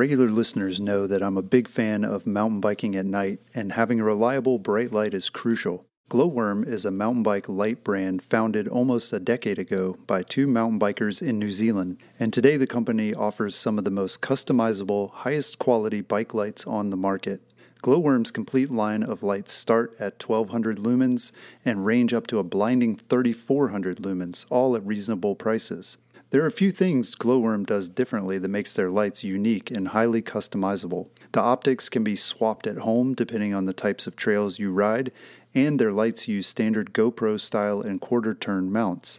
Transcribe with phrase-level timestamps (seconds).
[0.00, 4.00] Regular listeners know that I'm a big fan of mountain biking at night, and having
[4.00, 5.84] a reliable bright light is crucial.
[6.08, 10.80] Gloworm is a mountain bike light brand founded almost a decade ago by two mountain
[10.80, 15.58] bikers in New Zealand, and today the company offers some of the most customizable, highest
[15.58, 17.42] quality bike lights on the market.
[17.82, 21.30] Gloworm's complete line of lights start at 1200 lumens
[21.62, 25.98] and range up to a blinding 3400 lumens, all at reasonable prices.
[26.30, 30.22] There are a few things Gloworm does differently that makes their lights unique and highly
[30.22, 31.08] customizable.
[31.32, 35.10] The optics can be swapped at home depending on the types of trails you ride,
[35.56, 39.18] and their lights use standard GoPro style and quarter turn mounts.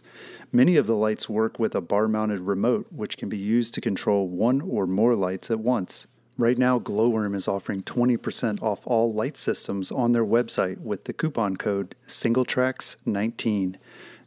[0.50, 3.82] Many of the lights work with a bar mounted remote, which can be used to
[3.82, 6.06] control one or more lights at once.
[6.38, 11.12] Right now, Gloworm is offering 20% off all light systems on their website with the
[11.12, 13.76] coupon code SingleTracks19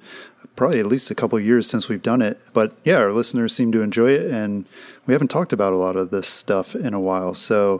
[0.57, 2.37] probably at least a couple years since we've done it.
[2.51, 4.65] But yeah, our listeners seem to enjoy it, and
[5.05, 7.33] we haven't talked about a lot of this stuff in a while.
[7.33, 7.79] So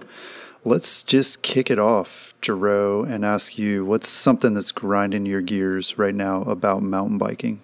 [0.65, 5.97] let's just kick it off, Jero, and ask you what's something that's grinding your gears
[5.97, 7.61] right now about mountain biking?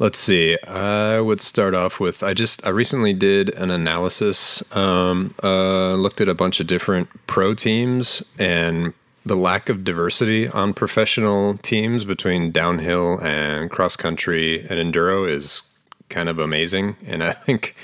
[0.00, 0.56] Let's see.
[0.62, 4.62] I would start off with I just I recently did an analysis.
[4.74, 8.94] Um, uh, looked at a bunch of different pro teams and
[9.26, 15.62] the lack of diversity on professional teams between downhill and cross country and enduro is
[16.08, 16.96] kind of amazing.
[17.04, 17.74] And I think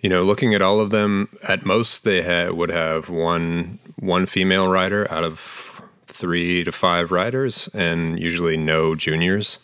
[0.00, 4.26] you know, looking at all of them, at most they ha- would have one one
[4.26, 9.58] female rider out of three to five riders, and usually no juniors.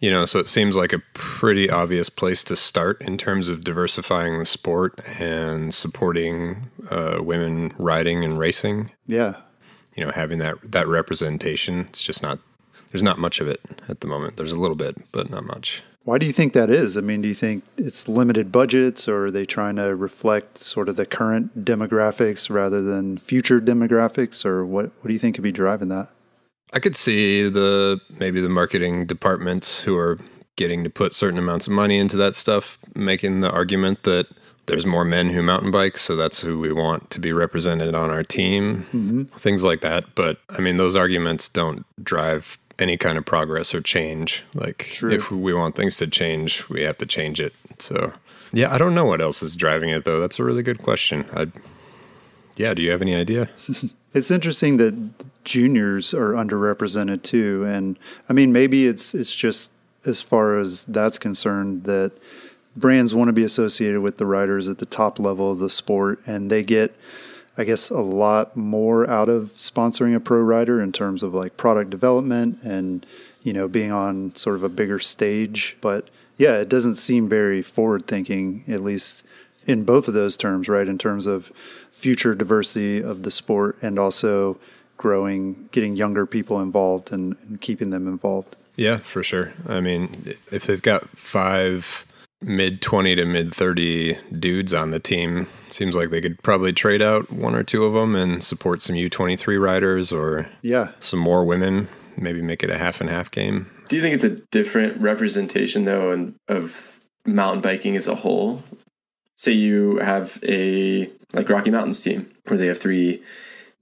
[0.00, 3.64] You know, so it seems like a pretty obvious place to start in terms of
[3.64, 8.92] diversifying the sport and supporting uh, women riding and racing.
[9.06, 9.34] Yeah.
[9.96, 11.80] You know, having that that representation.
[11.80, 12.38] It's just not.
[12.90, 14.36] There's not much of it at the moment.
[14.36, 15.82] There's a little bit, but not much.
[16.08, 16.96] Why do you think that is?
[16.96, 20.88] I mean, do you think it's limited budgets, or are they trying to reflect sort
[20.88, 24.86] of the current demographics rather than future demographics, or what?
[24.86, 26.08] What do you think could be driving that?
[26.72, 30.18] I could see the maybe the marketing departments who are
[30.56, 34.28] getting to put certain amounts of money into that stuff, making the argument that
[34.64, 38.08] there's more men who mountain bike, so that's who we want to be represented on
[38.08, 39.24] our team, mm-hmm.
[39.24, 40.06] things like that.
[40.14, 44.44] But I mean, those arguments don't drive any kind of progress or change.
[44.54, 45.10] Like, True.
[45.10, 47.54] if we want things to change, we have to change it.
[47.78, 48.12] So,
[48.52, 50.20] yeah, I don't know what else is driving it, though.
[50.20, 51.24] That's a really good question.
[51.34, 51.48] I,
[52.56, 53.48] yeah, do you have any idea?
[54.14, 54.94] it's interesting that
[55.44, 57.64] juniors are underrepresented too.
[57.64, 59.70] And I mean, maybe it's it's just
[60.04, 62.12] as far as that's concerned that
[62.76, 66.20] brands want to be associated with the riders at the top level of the sport,
[66.26, 66.94] and they get,
[67.58, 71.56] I guess, a lot more out of sponsoring a pro rider in terms of like
[71.56, 73.04] product development and
[73.42, 75.76] you know being on sort of a bigger stage.
[75.80, 79.24] But yeah, it doesn't seem very forward thinking, at least
[79.66, 80.88] in both of those terms, right?
[80.88, 81.52] In terms of
[81.90, 84.56] future diversity of the sport and also
[84.96, 88.56] growing, getting younger people involved and, and keeping them involved.
[88.76, 89.52] Yeah, for sure.
[89.68, 92.06] I mean, if they've got five
[92.40, 97.02] mid 20 to mid 30 dudes on the team, seems like they could probably trade
[97.02, 101.44] out one or two of them and support some U23 riders or yeah, some more
[101.44, 103.70] women, maybe make it a half and half game.
[103.88, 108.62] Do you think it's a different representation though and of mountain biking as a whole?
[109.36, 113.22] Say you have a like Rocky Mountains team where they have three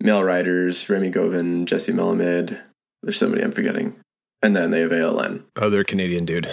[0.00, 2.61] male riders, Remi Gauvin, Jesse Melamed.
[3.03, 3.97] There's somebody I'm forgetting.
[4.42, 5.42] And then they have ALN.
[5.56, 6.48] Oh, they're Canadian dude.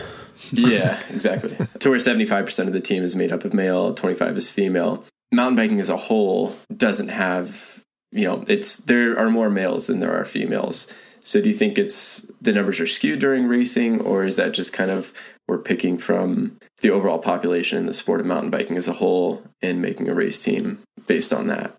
[0.52, 1.56] yeah, exactly.
[1.80, 5.04] to where 75% of the team is made up of male, 25 is female.
[5.32, 10.00] Mountain biking as a whole doesn't have, you know, it's there are more males than
[10.00, 10.88] there are females.
[11.22, 14.74] So do you think it's the numbers are skewed during racing, or is that just
[14.74, 15.14] kind of
[15.48, 19.44] we're picking from the overall population in the sport of mountain biking as a whole
[19.62, 21.76] and making a race team based on that?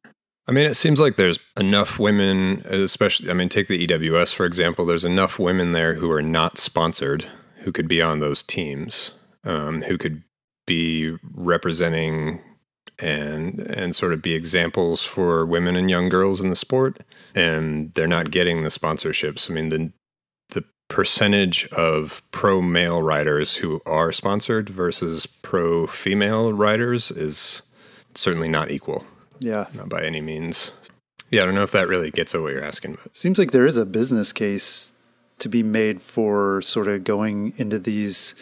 [0.46, 4.44] I mean, it seems like there's enough women, especially, I mean, take the EWS, for
[4.44, 7.26] example, there's enough women there who are not sponsored
[7.60, 9.12] who could be on those teams,
[9.44, 10.22] um, who could
[10.66, 12.40] be representing
[12.98, 17.02] and and sort of be examples for women and young girls in the sport
[17.34, 19.50] and they're not getting the sponsorships.
[19.50, 19.92] I mean the
[20.50, 27.62] the percentage of pro male riders who are sponsored versus pro female riders is
[28.14, 29.04] certainly not equal
[29.44, 29.66] yeah.
[29.74, 30.72] Not by any means.
[31.30, 33.50] Yeah i don't know if that really gets at what you're asking but seems like
[33.50, 34.92] there is a business case
[35.38, 38.34] to be made for sort of going into these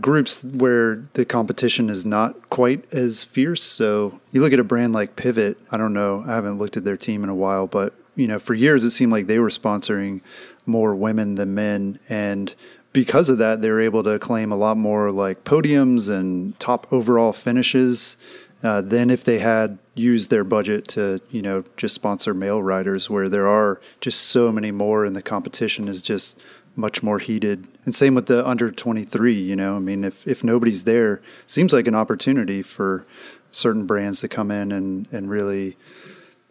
[0.00, 3.62] groups where the competition is not quite as fierce.
[3.62, 6.84] So you look at a brand like Pivot, I don't know, I haven't looked at
[6.84, 9.48] their team in a while, but you know, for years it seemed like they were
[9.48, 10.20] sponsoring
[10.64, 11.98] more women than men.
[12.08, 12.54] And
[12.92, 16.86] because of that, they were able to claim a lot more like podiums and top
[16.92, 18.16] overall finishes
[18.62, 23.10] uh, than if they had used their budget to, you know, just sponsor male riders,
[23.10, 26.40] where there are just so many more, and the competition is just
[26.76, 27.66] much more heated.
[27.84, 31.72] And same with the under 23, you know, I mean, if, if nobody's there, seems
[31.72, 33.06] like an opportunity for
[33.50, 35.76] certain brands to come in and, and really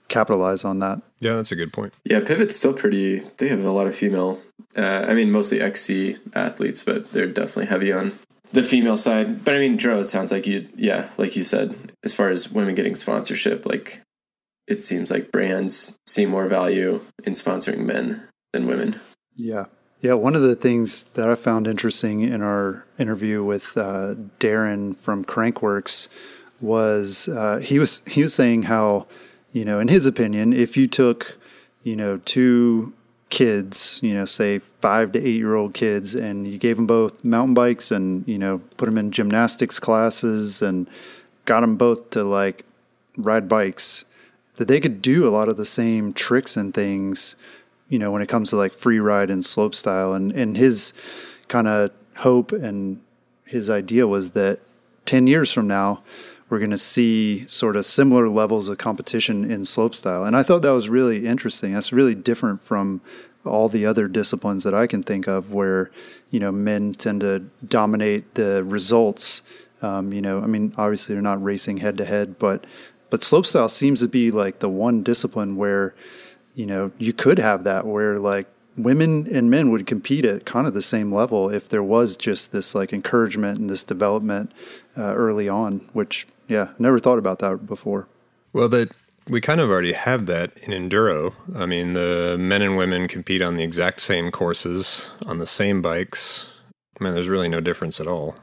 [0.08, 1.02] capitalize on that.
[1.20, 1.94] Yeah, that's a good point.
[2.04, 4.42] Yeah, Pivot's still pretty, they have a lot of female,
[4.76, 8.18] uh, I mean, mostly XC athletes, but they're definitely heavy on
[8.52, 9.44] the female side.
[9.44, 12.52] But I mean, Dro, it sounds like you, yeah, like you said, as far as
[12.52, 14.02] women getting sponsorship, like
[14.68, 19.00] it seems like brands see more value in sponsoring men than women.
[19.36, 19.66] Yeah.
[20.02, 24.96] Yeah, one of the things that I found interesting in our interview with uh, Darren
[24.96, 26.10] from Crankworx
[26.62, 29.08] was uh, he was he was saying how
[29.52, 31.38] you know in his opinion if you took
[31.84, 32.94] you know two
[33.30, 37.24] kids you know say five to eight year old kids and you gave them both
[37.24, 40.88] mountain bikes and you know put them in gymnastics classes and
[41.46, 42.64] got them both to like
[43.18, 44.06] ride bikes
[44.58, 47.36] that they could do a lot of the same tricks and things
[47.90, 50.14] you know, when it comes to like free ride and slope style.
[50.14, 50.94] And, and his
[51.48, 53.02] kind of hope and
[53.46, 54.60] his idea was that
[55.06, 56.02] 10 years from now,
[56.50, 60.26] we're going to see sort of similar levels of competition in slope style.
[60.26, 61.74] And I thought that was really interesting.
[61.74, 63.02] That's really different from
[63.44, 65.92] all the other disciplines that I can think of where,
[66.30, 69.42] you know, men tend to dominate the results.
[69.82, 72.66] Um, you know, I mean, obviously they're not racing head to head, but,
[73.10, 75.94] but slope style seems to be like the one discipline where,
[76.56, 78.48] you know, you could have that where like
[78.78, 82.52] women and men would compete at kind of the same level if there was just
[82.52, 84.52] this like encouragement and this development
[84.98, 88.08] uh, early on, which, yeah, never thought about that before.
[88.54, 88.96] Well, that
[89.28, 91.34] we kind of already have that in enduro.
[91.56, 95.82] I mean, the men and women compete on the exact same courses on the same
[95.82, 96.48] bikes.
[97.00, 98.36] I mean, there's really no difference at all,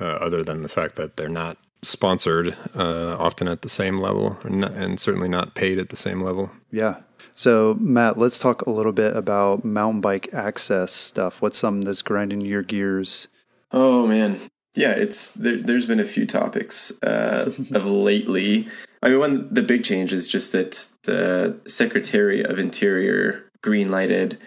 [0.00, 4.38] uh, other than the fact that they're not sponsored uh, often at the same level
[4.42, 6.50] and, and certainly not paid at the same level.
[6.72, 7.00] Yeah.
[7.36, 11.42] So, Matt, let's talk a little bit about mountain bike access stuff.
[11.42, 13.28] What's something that's grinding your gears?
[13.72, 14.40] Oh, man.
[14.74, 18.68] Yeah, it's there, has been a few topics uh, of lately.
[19.02, 24.38] I mean, one the big change is just that the Secretary of Interior green lighted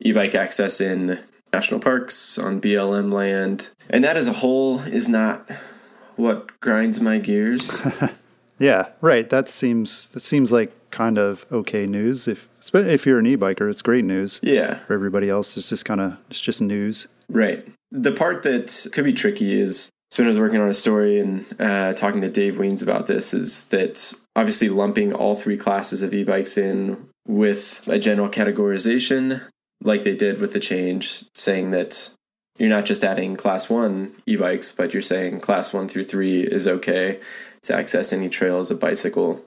[0.00, 1.20] e-bike access in
[1.52, 5.48] national parks on BLM land, and that as a whole is not
[6.16, 7.82] what grinds my gears.
[8.58, 9.28] yeah, right.
[9.30, 12.26] That seems that seems like kind of okay news.
[12.26, 14.40] If if you're an e-biker, it's great news.
[14.42, 14.78] Yeah.
[14.86, 17.06] For everybody else, it's just kind of it's just news.
[17.32, 17.66] Right.
[17.90, 21.18] The part that could be tricky is so when I was working on a story
[21.18, 26.02] and uh, talking to Dave Wiens about this, is that obviously lumping all three classes
[26.02, 29.40] of e-bikes in with a general categorization,
[29.82, 32.10] like they did with the change, saying that
[32.58, 36.68] you're not just adding class one e-bikes, but you're saying class one through three is
[36.68, 37.18] okay
[37.62, 39.42] to access any trail as a bicycle.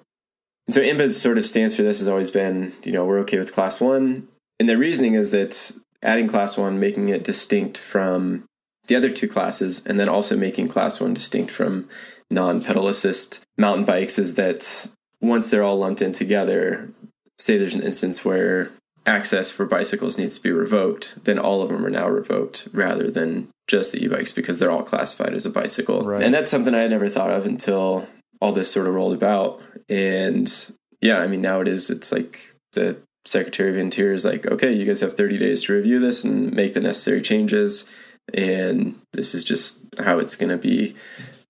[0.66, 3.38] And so IMBA's sort of stance for this has always been, you know, we're okay
[3.38, 4.28] with class one.
[4.60, 5.74] And the reasoning is that
[6.06, 8.46] adding class one, making it distinct from
[8.88, 11.90] the other two classes, and then also making class one distinct from
[12.30, 14.88] non pedal assist mountain bikes is that
[15.22, 16.90] once they're all lumped in together,
[17.38, 18.72] say there's an instance where
[19.06, 23.12] access for bicycles needs to be revoked, then all of them are now revoked rather
[23.12, 26.02] than just the e-bikes because they're all classified as a bicycle.
[26.02, 26.24] Right.
[26.24, 28.08] And that's something I had never thought of until
[28.42, 29.62] all this sort of rolled about.
[29.90, 30.54] And
[31.02, 34.72] yeah, I mean now it is it's like the Secretary of Interior is like, okay,
[34.72, 37.86] you guys have 30 days to review this and make the necessary changes.
[38.34, 40.96] And this is just how it's going to be.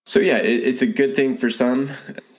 [0.05, 1.89] So yeah, it, it's a good thing for some,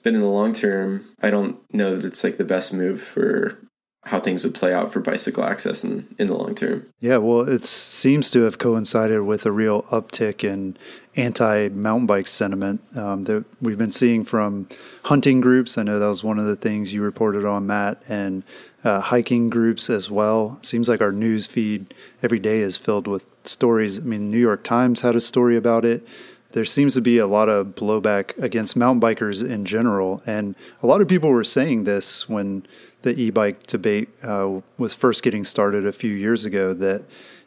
[0.03, 3.59] but in the long term, I don't know that it's like the best move for
[4.07, 6.87] how things would play out for bicycle access in, in the long term.
[7.01, 10.77] Yeah, well, it seems to have coincided with a real uptick in
[11.17, 14.69] anti mountain bike sentiment um, that we've been seeing from
[15.05, 15.77] hunting groups.
[15.77, 18.45] I know that was one of the things you reported on, Matt, and
[18.87, 20.61] uh, hiking groups as well.
[20.63, 23.99] Seems like our news feed every day is filled with stories.
[23.99, 26.07] I mean, New York Times had a story about it.
[26.53, 30.23] There seems to be a lot of blowback against mountain bikers in general.
[30.25, 32.65] And a lot of people were saying this when
[33.03, 37.03] the e bike debate uh, was first getting started a few years ago that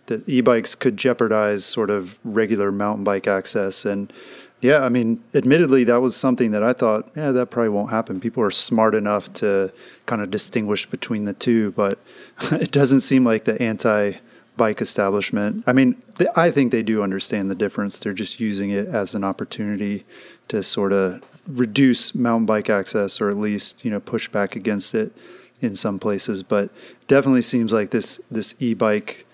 [0.09, 4.11] that e-bikes could jeopardize sort of regular mountain bike access and
[4.61, 8.19] yeah i mean admittedly that was something that i thought yeah that probably won't happen.
[8.19, 9.71] People are smart enough to
[10.05, 11.99] kind of distinguish between the two but
[12.51, 14.13] it doesn't seem like the anti
[14.57, 16.01] bike establishment i mean
[16.35, 17.99] i think they do understand the difference.
[17.99, 20.05] They're just using it as an opportunity
[20.49, 24.93] to sort of reduce mountain bike access or at least you know push back against
[24.93, 25.13] it
[25.61, 26.69] in some places but
[27.07, 29.25] definitely seems like this this e-bike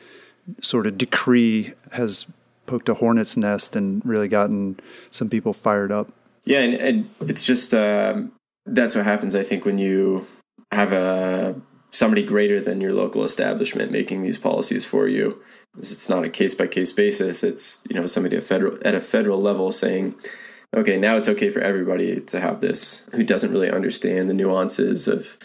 [0.62, 2.26] sort of decree has
[2.66, 4.80] poked a hornet's nest and really gotten
[5.10, 6.12] some people fired up.
[6.44, 8.32] Yeah, and, and it's just um,
[8.66, 9.36] that's what happens.
[9.36, 10.28] I think when you
[10.72, 11.60] have a
[11.96, 15.42] somebody greater than your local establishment making these policies for you.
[15.78, 17.44] It's not a case by case basis.
[17.44, 20.16] It's you know somebody at federal at a federal level saying,
[20.76, 25.08] okay, now it's okay for everybody to have this who doesn't really understand the nuances
[25.08, 25.38] of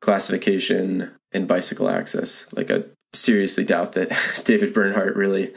[0.00, 2.46] classification and bicycle access.
[2.54, 4.10] Like I seriously doubt that
[4.44, 5.52] David Bernhardt really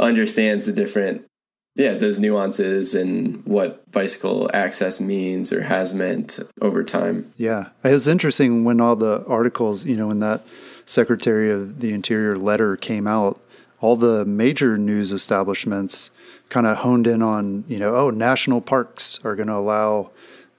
[0.00, 1.26] understands the different
[1.74, 7.32] yeah those nuances and what bicycle access means or has meant over time.
[7.36, 7.70] Yeah.
[7.82, 10.44] It was interesting when all the articles you know when that
[10.84, 13.40] secretary of the interior letter came out
[13.80, 16.10] all the major news establishments
[16.50, 20.10] kind of honed in on you know oh national parks are going to allow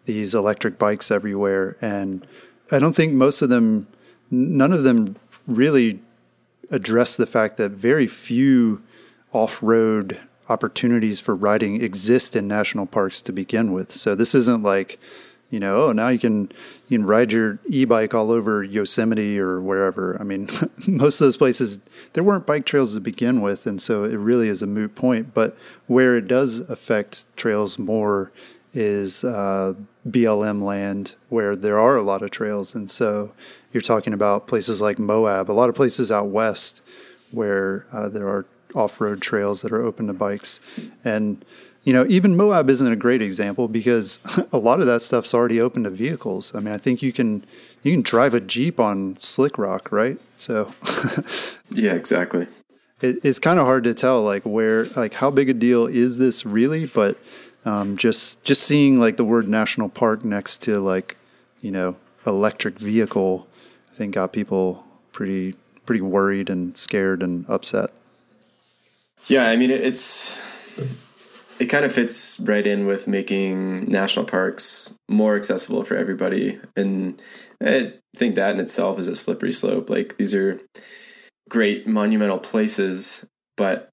[0.06, 1.77] these electric bikes everywhere.
[1.82, 2.25] And
[2.72, 3.88] i don't think most of them
[4.30, 5.15] none of them
[5.48, 6.00] really
[6.72, 8.82] address the fact that very few
[9.36, 13.92] off road opportunities for riding exist in national parks to begin with.
[13.92, 14.98] So this isn't like,
[15.50, 16.51] you know, oh now you can
[16.88, 20.18] you can ride your e-bike all over Yosemite or wherever.
[20.22, 20.48] I mean,
[20.88, 21.80] most of those places
[22.13, 25.34] there weren't bike trails to begin with, and so it really is a moot point.
[25.34, 28.32] But where it does affect trails more
[28.74, 29.74] is uh,
[30.08, 33.34] BLM land, where there are a lot of trails, and so
[33.74, 36.82] you're talking about places like Moab, a lot of places out west
[37.32, 40.60] where uh, there are off-road trails that are open to bikes,
[41.03, 41.44] and
[41.84, 44.20] you know even Moab isn't a great example because
[44.51, 46.53] a lot of that stuff's already open to vehicles.
[46.53, 47.46] I mean, I think you can
[47.84, 50.20] you can drive a jeep on slick rock, right?
[50.36, 50.74] So
[51.70, 52.48] yeah, exactly.
[53.01, 56.17] It, it's kind of hard to tell like where like how big a deal is
[56.17, 57.17] this really, but
[57.65, 61.17] um, just just seeing like the word national park next to like
[61.62, 63.48] you know electric vehicle
[63.96, 65.55] I think got people pretty
[65.86, 67.91] pretty worried and scared and upset.
[69.27, 70.38] Yeah, I mean it's
[71.60, 77.22] it kind of fits right in with making national parks more accessible for everybody and
[77.63, 79.89] I think that in itself is a slippery slope.
[79.89, 80.60] Like these are
[81.50, 83.25] great monumental places,
[83.58, 83.89] but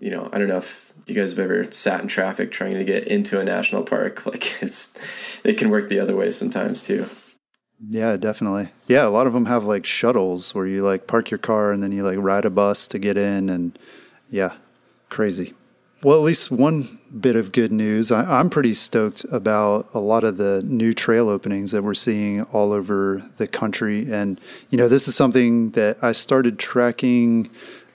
[0.00, 2.84] you know, I don't know if you guys have ever sat in traffic trying to
[2.84, 4.24] get into a national park.
[4.34, 4.96] Like it's
[5.44, 7.06] it can work the other way sometimes too.
[7.90, 8.70] Yeah, definitely.
[8.86, 11.82] Yeah, a lot of them have like shuttles where you like park your car and
[11.82, 13.78] then you like ride a bus to get in, and
[14.30, 14.54] yeah,
[15.14, 15.54] crazy.
[16.02, 18.10] Well, at least one bit of good news.
[18.10, 22.42] I, am pretty stoked about a lot of the new trail openings that we're seeing
[22.42, 24.12] all over the country.
[24.12, 24.40] And,
[24.70, 27.48] you know, this is something that I started tracking,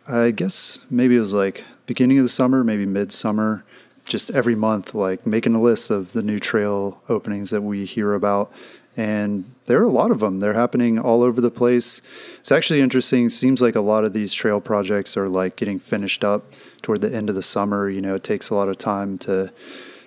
[0.07, 3.65] I guess maybe it was like beginning of the summer, maybe midsummer,
[4.05, 8.13] just every month, like making a list of the new trail openings that we hear
[8.13, 8.49] about
[8.97, 10.39] and there are a lot of them.
[10.39, 12.01] They're happening all over the place.
[12.39, 13.29] It's actually interesting.
[13.29, 16.43] Seems like a lot of these trail projects are like getting finished up
[16.81, 17.89] toward the end of the summer.
[17.89, 19.51] You know, it takes a lot of time to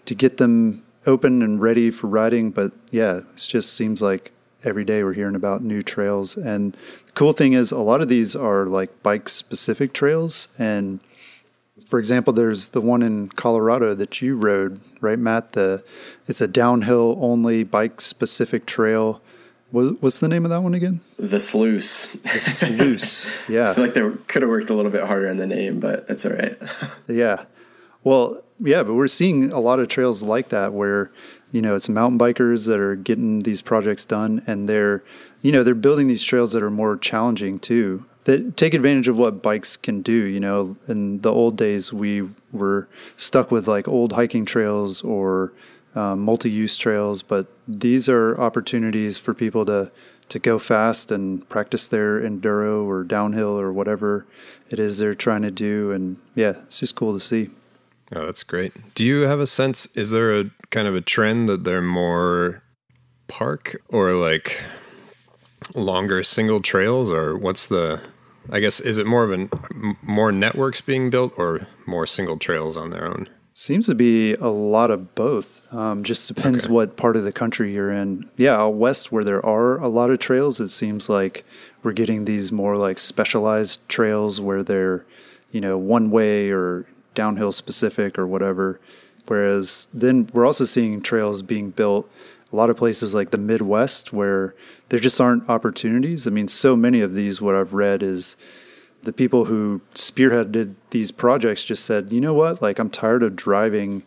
[0.04, 2.50] to get them open and ready for riding.
[2.50, 4.32] But yeah, it just seems like
[4.64, 6.36] every day we're hearing about new trails.
[6.36, 6.72] And
[7.06, 11.00] the cool thing is, a lot of these are like bike specific trails and
[11.92, 15.52] for example, there's the one in Colorado that you rode, right, Matt?
[15.52, 15.84] The
[16.26, 19.20] it's a downhill only bike specific trail.
[19.72, 21.00] What's the name of that one again?
[21.16, 22.06] The Sluice.
[22.06, 23.26] The Sluice.
[23.48, 23.70] Yeah.
[23.70, 26.06] I feel like they could have worked a little bit harder in the name, but
[26.06, 26.56] that's all right.
[27.08, 27.44] yeah.
[28.04, 31.10] Well, yeah, but we're seeing a lot of trails like that where
[31.50, 35.02] you know it's mountain bikers that are getting these projects done, and they're
[35.40, 39.18] you know they're building these trails that are more challenging too that take advantage of
[39.18, 40.12] what bikes can do.
[40.12, 45.52] You know, in the old days, we were stuck with like old hiking trails or
[45.94, 49.90] um, multi-use trails, but these are opportunities for people to
[50.28, 54.26] to go fast and practice their enduro or downhill or whatever
[54.70, 55.90] it is they're trying to do.
[55.90, 57.50] And yeah, it's just cool to see.
[58.14, 58.72] Oh, that's great.
[58.94, 59.87] Do you have a sense?
[59.94, 62.62] Is there a kind of a trend that they're more
[63.28, 64.62] park or like
[65.75, 68.00] longer single trails, or what's the?
[68.50, 69.50] I guess is it more of an
[70.02, 73.28] more networks being built or more single trails on their own?
[73.54, 75.73] Seems to be a lot of both.
[75.75, 76.73] Um, just depends okay.
[76.73, 78.30] what part of the country you're in.
[78.37, 81.44] Yeah, out west where there are a lot of trails, it seems like
[81.82, 85.04] we're getting these more like specialized trails where they're,
[85.50, 88.80] you know, one way or downhill specific or whatever.
[89.26, 92.11] Whereas then we're also seeing trails being built
[92.52, 94.54] a lot of places like the Midwest where
[94.90, 96.26] there just aren't opportunities.
[96.26, 98.37] I mean, so many of these, what I've read is
[99.02, 103.37] the people who spearheaded these projects just said, you know what, like I'm tired of
[103.37, 104.02] driving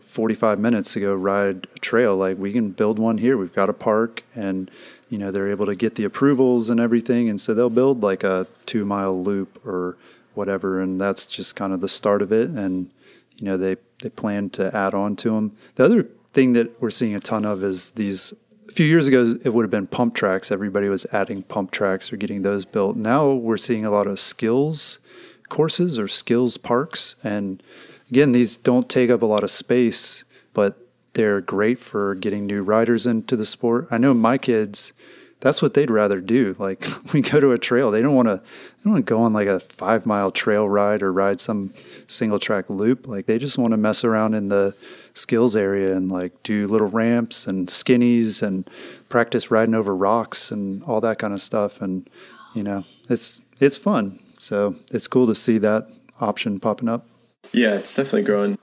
[0.00, 2.16] 45 minutes to go ride a trail.
[2.16, 3.36] Like we can build one here.
[3.36, 4.70] We've got a park and,
[5.08, 7.28] you know, they're able to get the approvals and everything.
[7.28, 9.96] And so they'll build like a two mile loop or
[10.34, 10.80] whatever.
[10.80, 12.50] And that's just kind of the start of it.
[12.50, 12.90] And,
[13.36, 15.56] you know, they, they plan to add on to them.
[15.76, 18.34] The other thing that we're seeing a ton of is these
[18.70, 20.52] a few years ago, it would have been pump tracks.
[20.52, 22.96] Everybody was adding pump tracks or getting those built.
[22.96, 25.00] Now we're seeing a lot of skills
[25.48, 27.16] courses or skills parks.
[27.24, 27.60] And
[28.08, 30.24] again, these don't take up a lot of space,
[30.54, 33.88] but they're great for getting new riders into the sport.
[33.90, 34.92] I know my kids,
[35.40, 36.54] that's what they'd rather do.
[36.56, 39.22] Like we go to a trail, they don't want to, they don't want to go
[39.22, 41.74] on like a five mile trail ride or ride some
[42.06, 43.08] single track loop.
[43.08, 44.76] Like they just want to mess around in the
[45.14, 48.68] skills area and like do little ramps and skinnies and
[49.08, 51.80] practice riding over rocks and all that kind of stuff.
[51.80, 52.08] And
[52.54, 54.20] you know, it's it's fun.
[54.38, 55.88] So it's cool to see that
[56.20, 57.06] option popping up.
[57.52, 58.58] Yeah, it's definitely growing.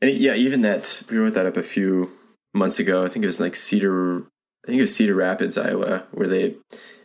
[0.00, 2.10] And yeah, even that we wrote that up a few
[2.54, 3.04] months ago.
[3.04, 4.22] I think it was like Cedar.
[4.64, 6.56] I think it was Cedar Rapids, Iowa, where they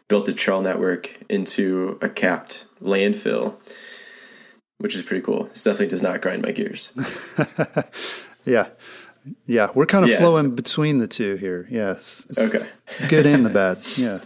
[0.08, 3.56] built a trail network into a capped landfill,
[4.80, 5.46] which is pretty cool.
[5.46, 6.92] It definitely does not grind my gears.
[8.46, 8.68] Yeah.
[9.46, 9.70] Yeah.
[9.74, 10.20] We're kind of yeah.
[10.20, 11.68] flowing between the two here.
[11.70, 12.26] Yes.
[12.38, 12.68] Yeah, okay.
[13.08, 13.80] good and the bad.
[13.98, 14.20] Yeah.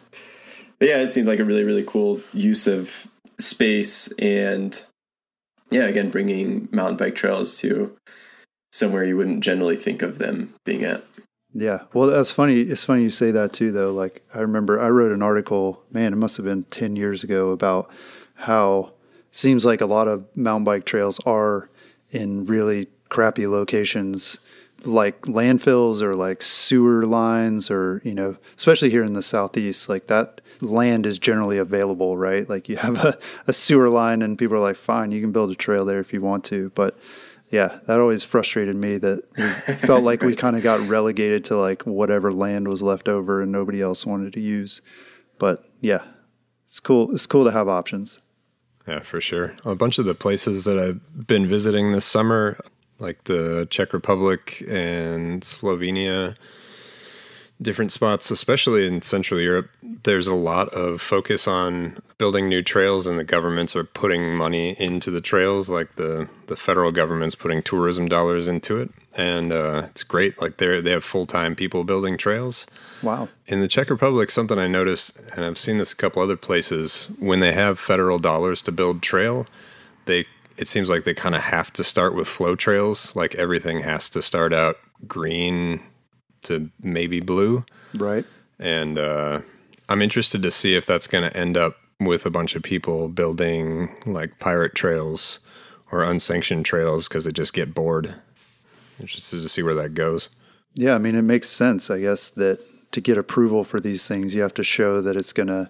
[0.80, 3.08] But yeah, it seemed like a really, really cool use of
[3.40, 4.82] space and
[5.72, 7.96] yeah, again, bringing mountain bike trails to
[8.72, 11.04] somewhere you wouldn't generally think of them being at.
[11.54, 11.84] Yeah.
[11.94, 12.60] Well, that's funny.
[12.62, 13.94] It's funny you say that too, though.
[13.94, 17.52] Like, I remember I wrote an article, man, it must have been 10 years ago,
[17.52, 17.90] about
[18.36, 18.92] how
[19.30, 21.70] it seems like a lot of mountain bike trails are
[22.12, 24.40] in really crappy locations
[24.84, 30.08] like landfills or like sewer lines or you know especially here in the southeast like
[30.08, 32.50] that land is generally available right?
[32.50, 35.50] Like you have a, a sewer line and people are like fine you can build
[35.50, 36.74] a trail there if you want to.
[36.76, 37.00] But
[37.48, 41.56] yeah that always frustrated me that we felt like we kind of got relegated to
[41.56, 44.82] like whatever land was left over and nobody else wanted to use.
[45.40, 46.04] But yeah
[46.66, 48.20] it's cool it's cool to have options.
[48.88, 49.56] Yeah, for sure.
[49.66, 52.60] A bunch of the places that I've been visiting this summer,
[53.00, 56.36] like the Czech Republic and Slovenia,
[57.62, 59.70] different spots, especially in Central Europe,
[60.04, 64.76] there's a lot of focus on building new trails, and the governments are putting money
[64.80, 65.70] into the trails.
[65.70, 70.42] Like the the federal government's putting tourism dollars into it, and uh, it's great.
[70.42, 72.66] Like they they have full time people building trails.
[73.02, 73.30] Wow!
[73.48, 77.10] In the Czech Republic, something I noticed, and I've seen this a couple other places,
[77.20, 79.48] when they have federal dollars to build trail,
[80.06, 80.26] they
[80.58, 83.16] it seems like they kind of have to start with flow trails.
[83.16, 85.82] Like everything has to start out green
[86.44, 87.66] to maybe blue.
[87.94, 88.26] Right.
[88.60, 89.42] And uh,
[89.90, 93.08] I'm interested to see if that's going to end up with a bunch of people
[93.08, 95.40] building like pirate trails
[95.92, 98.16] or unsanctioned trails because they just get bored.
[99.00, 100.30] Interested to see where that goes.
[100.74, 102.60] Yeah, I mean, it makes sense, I guess, that
[102.92, 105.70] to get approval for these things, you have to show that it's going to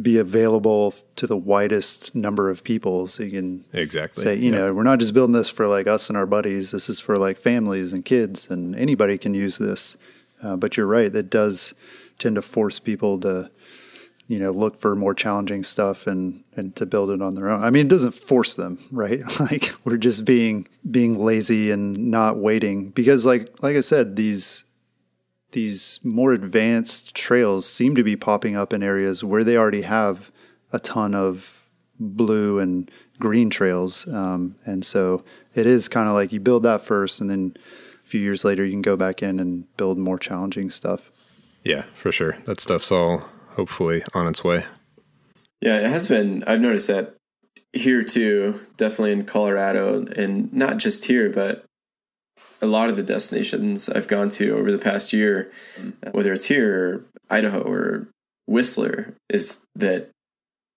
[0.00, 4.22] be available to the widest number of people so you can exactly.
[4.22, 6.70] say you know we're not just building this for like us and our buddies.
[6.70, 9.96] This is for like families and kids and anybody can use this.
[10.42, 11.72] Uh, but you're right it does
[12.18, 13.50] tend to force people to
[14.28, 17.64] you know look for more challenging stuff and and to build it on their own.
[17.64, 19.22] I mean it doesn't force them right?
[19.40, 24.65] Like we're just being being lazy and not waiting because like like i said these
[25.56, 30.30] these more advanced trails seem to be popping up in areas where they already have
[30.70, 34.06] a ton of blue and green trails.
[34.06, 37.56] Um, and so it is kind of like you build that first, and then
[38.04, 41.10] a few years later, you can go back in and build more challenging stuff.
[41.64, 42.36] Yeah, for sure.
[42.44, 44.66] That stuff's all hopefully on its way.
[45.62, 46.44] Yeah, it has been.
[46.46, 47.16] I've noticed that
[47.72, 51.64] here too, definitely in Colorado, and not just here, but
[52.60, 56.46] a lot of the destinations I've gone to over the past year, uh, whether it's
[56.46, 58.08] here Idaho or
[58.46, 60.10] Whistler is that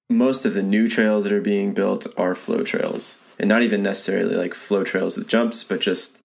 [0.10, 3.84] most of the new trails that are being built are flow trails, and not even
[3.84, 6.18] necessarily like flow trails with jumps, but just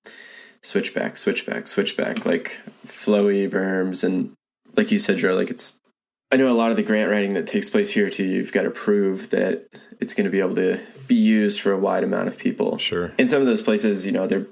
[0.63, 4.33] switchback, switchback, switchback, like flowy berms, and
[4.77, 5.79] like you said, Joe, like it's.
[6.33, 8.25] I know a lot of the grant writing that takes place here too.
[8.25, 9.67] You've got to prove that
[10.01, 12.79] it's going to be able to be used for a wide amount of people.
[12.79, 13.13] Sure.
[13.19, 14.47] In some of those places, you know, they're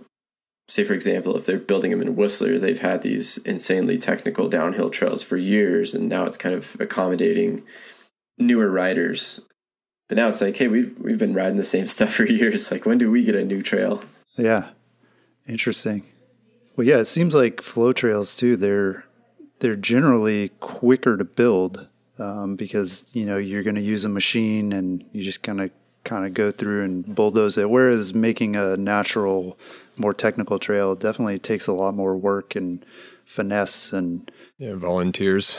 [0.72, 4.88] say for example, if they're building them in Whistler, they've had these insanely technical downhill
[4.88, 7.62] trails for years, and now it's kind of accommodating
[8.38, 9.46] newer riders.
[10.08, 12.70] But now it's like, hey, we've we've been riding the same stuff for years.
[12.70, 14.02] Like, when do we get a new trail?
[14.36, 14.70] Yeah,
[15.46, 16.04] interesting.
[16.74, 18.56] Well, yeah, it seems like flow trails too.
[18.56, 19.04] They're
[19.58, 21.86] they're generally quicker to build
[22.18, 25.70] um, because you know you're going to use a machine and you just kind of
[26.04, 27.68] kind of go through and bulldoze it.
[27.68, 29.58] Whereas making a natural,
[29.96, 32.84] more technical trail definitely takes a lot more work and
[33.24, 35.58] finesse and yeah, volunteers.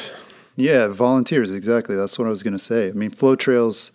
[0.55, 1.51] Yeah, volunteers.
[1.51, 1.95] Exactly.
[1.95, 2.89] That's what I was going to say.
[2.89, 3.91] I mean, flow trails,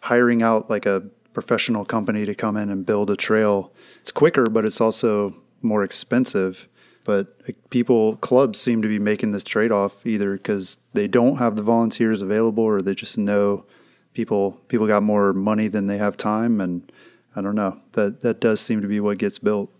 [0.00, 4.46] hiring out like a professional company to come in and build a trail, it's quicker,
[4.46, 6.68] but it's also more expensive.
[7.04, 7.34] But
[7.70, 11.62] people, clubs seem to be making this trade off either because they don't have the
[11.62, 13.66] volunteers available or they just know
[14.14, 16.90] people people got more money than they have time and
[17.36, 17.80] I don't know.
[17.92, 19.70] That that does seem to be what gets built.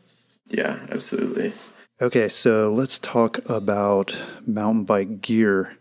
[0.48, 1.52] Yeah, absolutely.
[2.00, 5.78] Okay, so let's talk about mountain bike gear.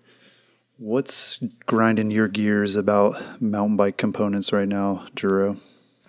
[0.77, 5.59] What's grinding your gears about mountain bike components right now, Jero?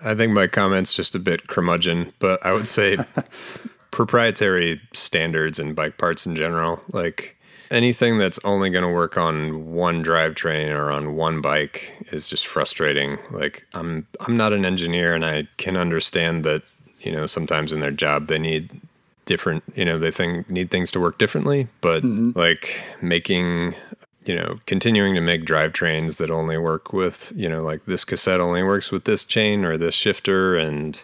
[0.05, 2.98] I think my comment's just a bit curmudgeon, but I would say
[3.90, 6.83] proprietary standards and bike parts in general.
[6.92, 7.34] Like
[7.70, 12.46] anything that's only going to work on one drivetrain or on one bike is just
[12.46, 13.18] frustrating.
[13.31, 16.62] Like I'm I'm not an engineer and I can understand that,
[17.00, 18.70] you know, sometimes in their job they need
[19.27, 22.38] different, you know, they think need things to work differently, but mm-hmm.
[22.38, 23.74] like making
[24.24, 28.40] you know, continuing to make drivetrains that only work with, you know, like this cassette
[28.40, 31.03] only works with this chain or this shifter and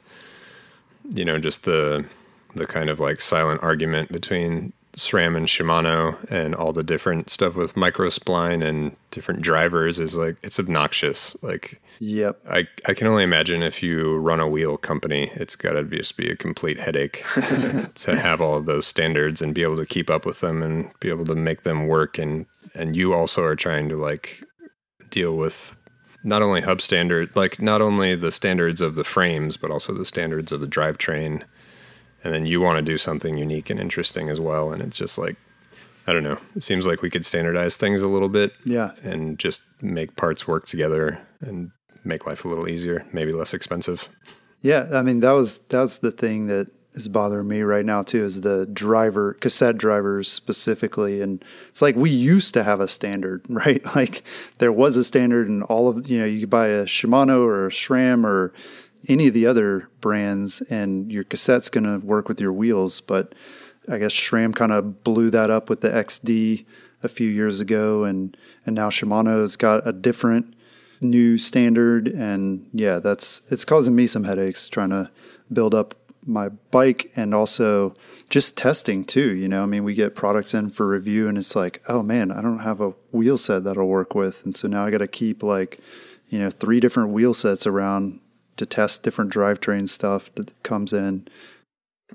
[1.13, 2.05] you know, just the
[2.55, 7.55] the kind of like silent argument between SRAM and Shimano and all the different stuff
[7.55, 11.37] with microspline and different drivers is like it's obnoxious.
[11.43, 12.41] Like Yep.
[12.49, 16.17] I, I can only imagine if you run a wheel company, it's got to just
[16.17, 17.23] be a complete headache
[17.95, 20.91] to have all of those standards and be able to keep up with them and
[21.01, 22.19] be able to make them work.
[22.19, 24.43] And, and you also are trying to like
[25.11, 25.77] deal with
[26.25, 30.07] not only hub standard, like not only the standards of the frames, but also the
[30.07, 31.43] standards of the drivetrain.
[32.23, 34.73] And then you want to do something unique and interesting as well.
[34.73, 35.37] And it's just like,
[36.07, 36.39] I don't know.
[36.55, 38.53] It seems like we could standardize things a little bit.
[38.65, 38.91] Yeah.
[39.03, 41.71] And just make parts work together and
[42.05, 44.09] make life a little easier, maybe less expensive.
[44.63, 48.25] Yeah, I mean that was that's the thing that is bothering me right now too
[48.25, 53.45] is the driver cassette drivers specifically and it's like we used to have a standard
[53.49, 54.25] right like
[54.59, 57.69] there was a standard and all of you know you could buy a Shimano or
[57.69, 58.53] a SRAM or
[59.09, 63.35] any of the other brands and your cassette's going to work with your wheels but
[63.89, 66.65] I guess SRAM kind of blew that up with the XD
[67.03, 68.37] a few years ago and
[68.67, 70.55] and now Shimano's got a different
[71.01, 75.11] new standard and yeah that's it's causing me some headaches trying to
[75.53, 75.95] build up
[76.27, 77.95] my bike and also
[78.29, 79.63] just testing too you know?
[79.63, 82.59] I mean we get products in for review and it's like oh man i don't
[82.59, 85.81] have a wheel set that'll work with and so now i got to keep like
[86.29, 88.21] you know three different wheel sets around
[88.61, 91.27] to test different drivetrain stuff that comes in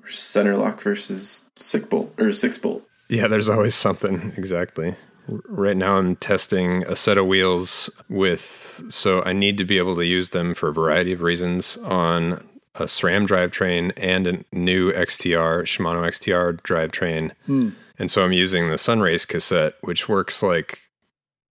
[0.07, 4.95] center lock versus six bolt or six bolt yeah there's always something exactly
[5.27, 9.95] Right now, I'm testing a set of wheels with, so I need to be able
[9.95, 12.33] to use them for a variety of reasons on
[12.75, 17.31] a SRAM drivetrain and a new XTR, Shimano XTR drivetrain.
[17.47, 17.73] Mm.
[17.97, 20.81] And so I'm using the Sunrace cassette, which works like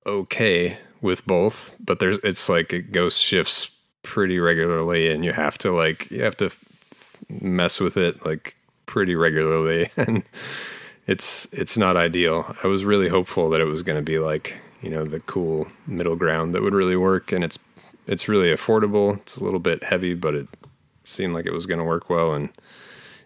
[0.07, 3.71] okay with both, but there's, it's like it ghost shifts
[4.05, 6.51] pretty regularly and you have to like, you have to
[7.29, 9.91] mess with it like pretty regularly.
[9.97, 10.23] And,
[11.07, 12.55] it's it's not ideal.
[12.63, 15.69] I was really hopeful that it was going to be like you know the cool
[15.87, 17.59] middle ground that would really work, and it's
[18.07, 19.17] it's really affordable.
[19.19, 20.49] It's a little bit heavy, but it
[21.05, 22.49] seemed like it was going to work well, and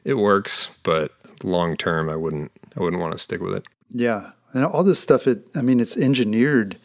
[0.05, 0.71] it works.
[0.83, 1.13] But
[1.45, 3.67] long term, I wouldn't I wouldn't want to stick with it.
[3.91, 5.27] Yeah, and all this stuff.
[5.27, 6.77] It I mean, it's engineered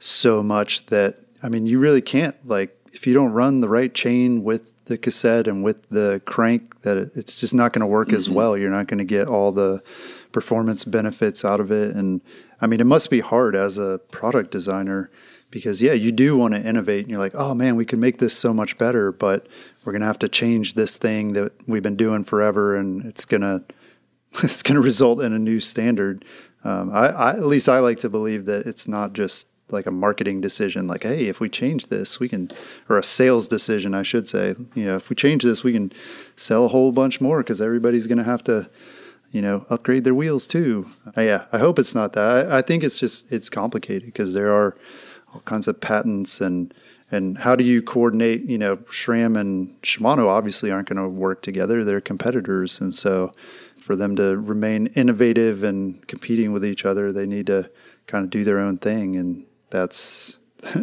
[0.00, 3.92] so much that I mean, you really can't like if you don't run the right
[3.94, 8.08] chain with the cassette and with the crank, that it's just not going to work
[8.08, 8.16] mm-hmm.
[8.16, 8.56] as well.
[8.56, 9.82] You're not going to get all the
[10.32, 11.94] performance benefits out of it.
[11.94, 12.20] And
[12.60, 15.10] I mean, it must be hard as a product designer
[15.50, 18.18] because, yeah, you do want to innovate and you're like, oh man, we can make
[18.18, 19.46] this so much better, but
[19.84, 23.24] we're going to have to change this thing that we've been doing forever and it's
[23.24, 23.62] going to.
[24.44, 26.24] It's going to result in a new standard.
[26.62, 29.90] Um, I, I, at least I like to believe that it's not just like a
[29.90, 32.50] marketing decision, like, hey, if we change this, we can,
[32.88, 35.92] or a sales decision, I should say, you know, if we change this, we can
[36.36, 38.68] sell a whole bunch more because everybody's going to have to,
[39.30, 40.90] you know, upgrade their wheels too.
[41.16, 42.50] Uh, yeah, I hope it's not that.
[42.50, 44.76] I, I think it's just it's complicated because there are
[45.32, 46.74] all kinds of patents and
[47.12, 48.44] and how do you coordinate?
[48.44, 53.32] You know, SRAM and Shimano obviously aren't going to work together; they're competitors, and so
[53.78, 57.70] for them to remain innovative and competing with each other, they need to
[58.06, 60.38] kind of do their own thing, and that's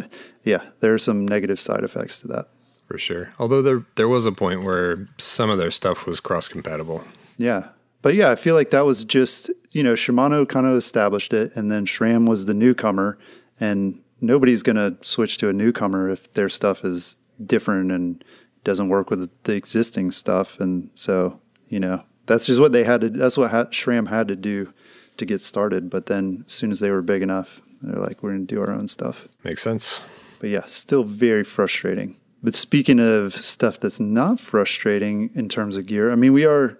[0.44, 2.46] yeah, there are some negative side effects to that.
[2.86, 3.30] For sure.
[3.38, 7.04] Although there there was a point where some of their stuff was cross compatible.
[7.36, 7.68] Yeah.
[8.00, 11.54] But yeah, I feel like that was just, you know, Shimano kind of established it
[11.56, 13.18] and then SRAM was the newcomer
[13.58, 18.24] and nobody's going to switch to a newcomer if their stuff is different and
[18.64, 23.00] doesn't work with the existing stuff and so, you know, that's just what they had
[23.00, 24.72] to that's what SRAM had to do
[25.16, 28.30] to get started, but then as soon as they were big enough, they're like, we're
[28.30, 29.28] going to do our own stuff.
[29.44, 30.02] Makes sense.
[30.40, 32.16] But yeah, still very frustrating.
[32.42, 36.78] But speaking of stuff that's not frustrating in terms of gear, I mean, we are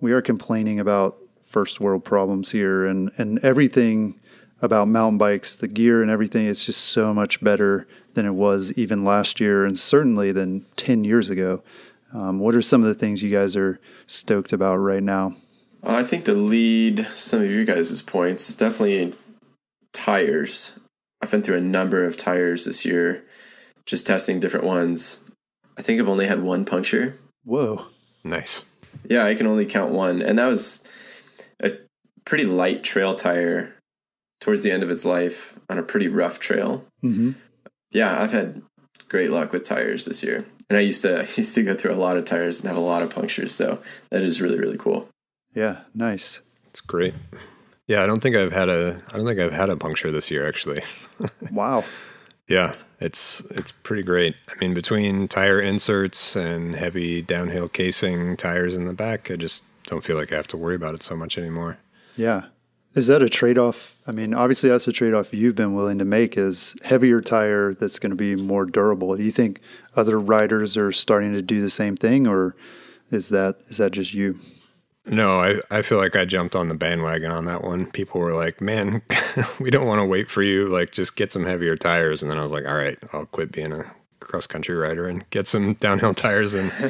[0.00, 4.18] we are complaining about first world problems here, and and everything
[4.62, 8.72] about mountain bikes, the gear and everything is just so much better than it was
[8.72, 11.62] even last year, and certainly than ten years ago.
[12.14, 15.36] Um, what are some of the things you guys are stoked about right now?
[15.82, 19.14] I think to lead some of your guys' points, definitely
[19.96, 20.78] tires.
[21.22, 23.24] I've been through a number of tires this year,
[23.86, 25.20] just testing different ones.
[25.78, 27.18] I think I've only had one puncture.
[27.44, 27.86] Whoa.
[28.22, 28.64] Nice.
[29.08, 30.20] Yeah, I can only count one.
[30.20, 30.86] And that was
[31.62, 31.72] a
[32.24, 33.74] pretty light trail tire
[34.40, 36.84] towards the end of its life on a pretty rough trail.
[37.02, 37.32] Mm-hmm.
[37.90, 38.62] Yeah, I've had
[39.08, 40.44] great luck with tires this year.
[40.68, 42.76] And I used to I used to go through a lot of tires and have
[42.76, 43.80] a lot of punctures, so
[44.10, 45.08] that is really really cool.
[45.54, 46.40] Yeah, nice.
[46.66, 47.14] It's great.
[47.86, 50.30] Yeah, I don't think I've had a I don't think I've had a puncture this
[50.30, 50.82] year actually.
[51.52, 51.84] wow.
[52.48, 54.36] Yeah, it's it's pretty great.
[54.48, 59.64] I mean, between tire inserts and heavy downhill casing tires in the back, I just
[59.86, 61.78] don't feel like I have to worry about it so much anymore.
[62.16, 62.46] Yeah.
[62.94, 63.98] Is that a trade off?
[64.06, 67.74] I mean, obviously that's a trade off you've been willing to make is heavier tire
[67.74, 69.14] that's going to be more durable.
[69.14, 69.60] Do you think
[69.94, 72.56] other riders are starting to do the same thing or
[73.10, 74.38] is that is that just you?
[75.06, 77.90] No, I, I feel like I jumped on the bandwagon on that one.
[77.90, 79.02] People were like, man,
[79.60, 80.66] we don't want to wait for you.
[80.66, 82.22] Like, just get some heavier tires.
[82.22, 83.84] And then I was like, all right, I'll quit being a
[84.20, 86.54] cross country rider and get some downhill tires.
[86.54, 86.72] And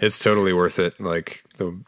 [0.00, 0.98] it's totally worth it.
[0.98, 1.78] Like, the,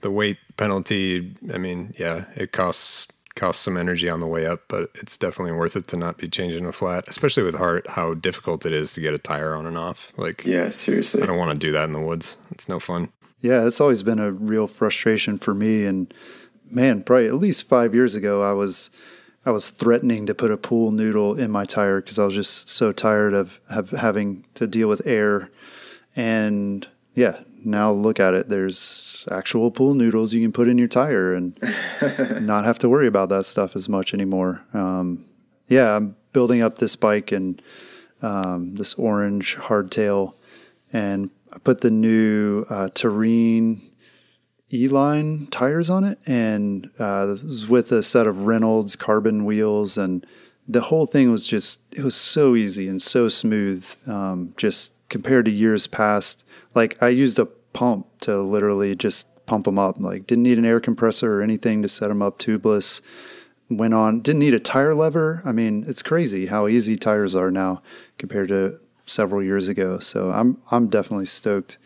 [0.00, 4.62] the weight penalty, I mean, yeah, it costs costs some energy on the way up,
[4.66, 8.12] but it's definitely worth it to not be changing a flat, especially with heart, how
[8.12, 10.12] difficult it is to get a tire on and off.
[10.16, 11.22] Like, yeah, seriously.
[11.22, 12.36] I don't want to do that in the woods.
[12.50, 13.10] It's no fun.
[13.40, 15.84] Yeah, it's always been a real frustration for me.
[15.84, 16.12] And
[16.70, 18.90] man, probably at least five years ago, I was
[19.46, 22.68] I was threatening to put a pool noodle in my tire because I was just
[22.68, 25.50] so tired of, of having to deal with air.
[26.16, 28.48] And yeah, now look at it.
[28.48, 31.56] There's actual pool noodles you can put in your tire and
[32.40, 34.64] not have to worry about that stuff as much anymore.
[34.74, 35.24] Um,
[35.66, 37.62] yeah, I'm building up this bike and
[38.20, 40.34] um, this orange hardtail
[40.92, 43.80] and I put the new uh, Terrene
[44.70, 49.96] E-line tires on it, and uh, it was with a set of Reynolds carbon wheels,
[49.96, 50.26] and
[50.66, 53.88] the whole thing was just it was so easy and so smooth.
[54.06, 59.64] Um, just compared to years past, like I used a pump to literally just pump
[59.64, 59.98] them up.
[59.98, 63.00] Like didn't need an air compressor or anything to set them up tubeless.
[63.70, 65.42] Went on, didn't need a tire lever.
[65.44, 67.82] I mean, it's crazy how easy tires are now
[68.18, 69.98] compared to several years ago.
[69.98, 71.78] So I'm I'm definitely stoked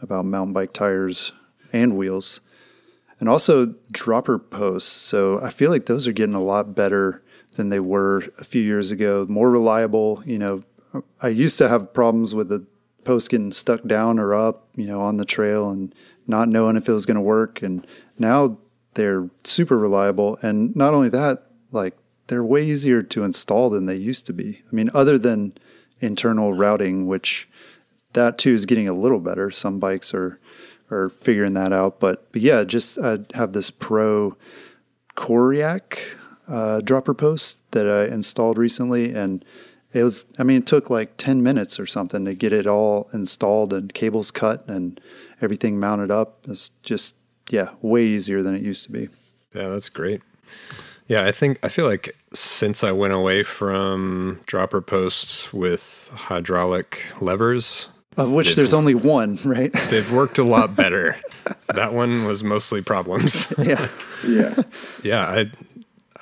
[0.00, 1.32] about mountain bike tires
[1.72, 2.40] and wheels.
[3.20, 4.90] And also dropper posts.
[4.90, 7.22] So I feel like those are getting a lot better
[7.52, 9.24] than they were a few years ago.
[9.28, 10.64] More reliable, you know.
[11.20, 12.66] I used to have problems with the
[13.04, 15.94] post getting stuck down or up, you know, on the trail and
[16.26, 17.86] not knowing if it was going to work and
[18.18, 18.58] now
[18.94, 21.96] they're super reliable and not only that, like
[22.28, 24.62] they're way easier to install than they used to be.
[24.70, 25.54] I mean, other than
[26.04, 27.48] internal routing, which
[28.12, 29.50] that too is getting a little better.
[29.50, 30.38] Some bikes are
[30.90, 34.36] are figuring that out, but but yeah, just I have this Pro
[35.16, 35.98] Koryak
[36.48, 39.44] uh, dropper post that I installed recently, and
[39.92, 43.08] it was I mean it took like ten minutes or something to get it all
[43.12, 45.00] installed and cables cut and
[45.40, 46.38] everything mounted up.
[46.48, 47.16] It's just
[47.50, 49.08] yeah, way easier than it used to be.
[49.54, 50.22] Yeah, that's great.
[51.06, 57.02] Yeah, I think I feel like since I went away from dropper posts with hydraulic
[57.20, 59.72] levers, of which there's only one, right?
[59.90, 61.16] they've worked a lot better.
[61.74, 63.52] that one was mostly problems.
[63.58, 63.88] yeah,
[64.26, 64.62] yeah,
[65.02, 65.26] yeah.
[65.26, 65.50] I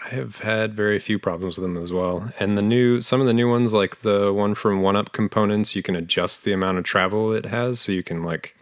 [0.05, 2.33] I have had very few problems with them as well.
[2.41, 5.77] And the new, some of the new ones, like the one from One Up Components,
[5.77, 8.57] you can adjust the amount of travel it has, so you can like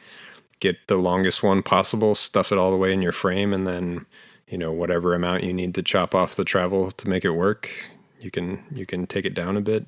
[0.60, 4.04] get the longest one possible, stuff it all the way in your frame, and then
[4.50, 7.70] you know whatever amount you need to chop off the travel to make it work,
[8.20, 9.86] you can you can take it down a bit.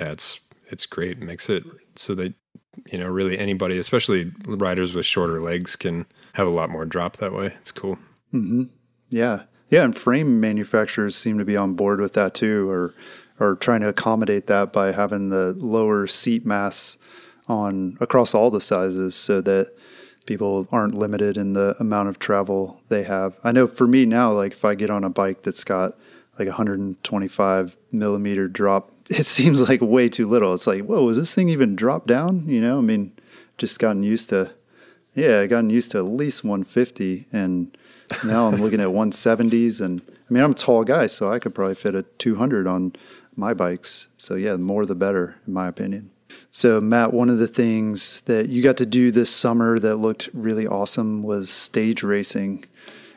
[0.00, 1.18] Yeah, it's it's great.
[1.18, 1.64] Makes it
[1.96, 2.34] so that
[2.92, 7.16] you know really anybody, especially riders with shorter legs, can have a lot more drop
[7.16, 7.46] that way.
[7.60, 7.96] It's cool.
[8.32, 8.64] Mm-hmm.
[9.08, 12.94] Yeah, yeah, and frame manufacturers seem to be on board with that too, or
[13.40, 16.96] or trying to accommodate that by having the lower seat mass
[17.48, 19.72] on across all the sizes, so that
[20.26, 23.36] people aren't limited in the amount of travel they have.
[23.44, 25.96] I know for me now, like if I get on a bike that's got
[26.38, 30.52] like 125 millimeter drop, it seems like way too little.
[30.54, 32.48] It's like, whoa, is this thing even drop down?
[32.48, 33.12] You know, I mean,
[33.56, 34.52] just gotten used to,
[35.14, 37.76] yeah, gotten used to at least 150 and
[38.24, 41.54] now I'm looking at 170s, and I mean I'm a tall guy, so I could
[41.54, 42.92] probably fit a 200 on
[43.34, 44.08] my bikes.
[44.16, 46.10] So yeah, the more the better, in my opinion.
[46.56, 50.30] So Matt, one of the things that you got to do this summer that looked
[50.32, 52.64] really awesome was stage racing.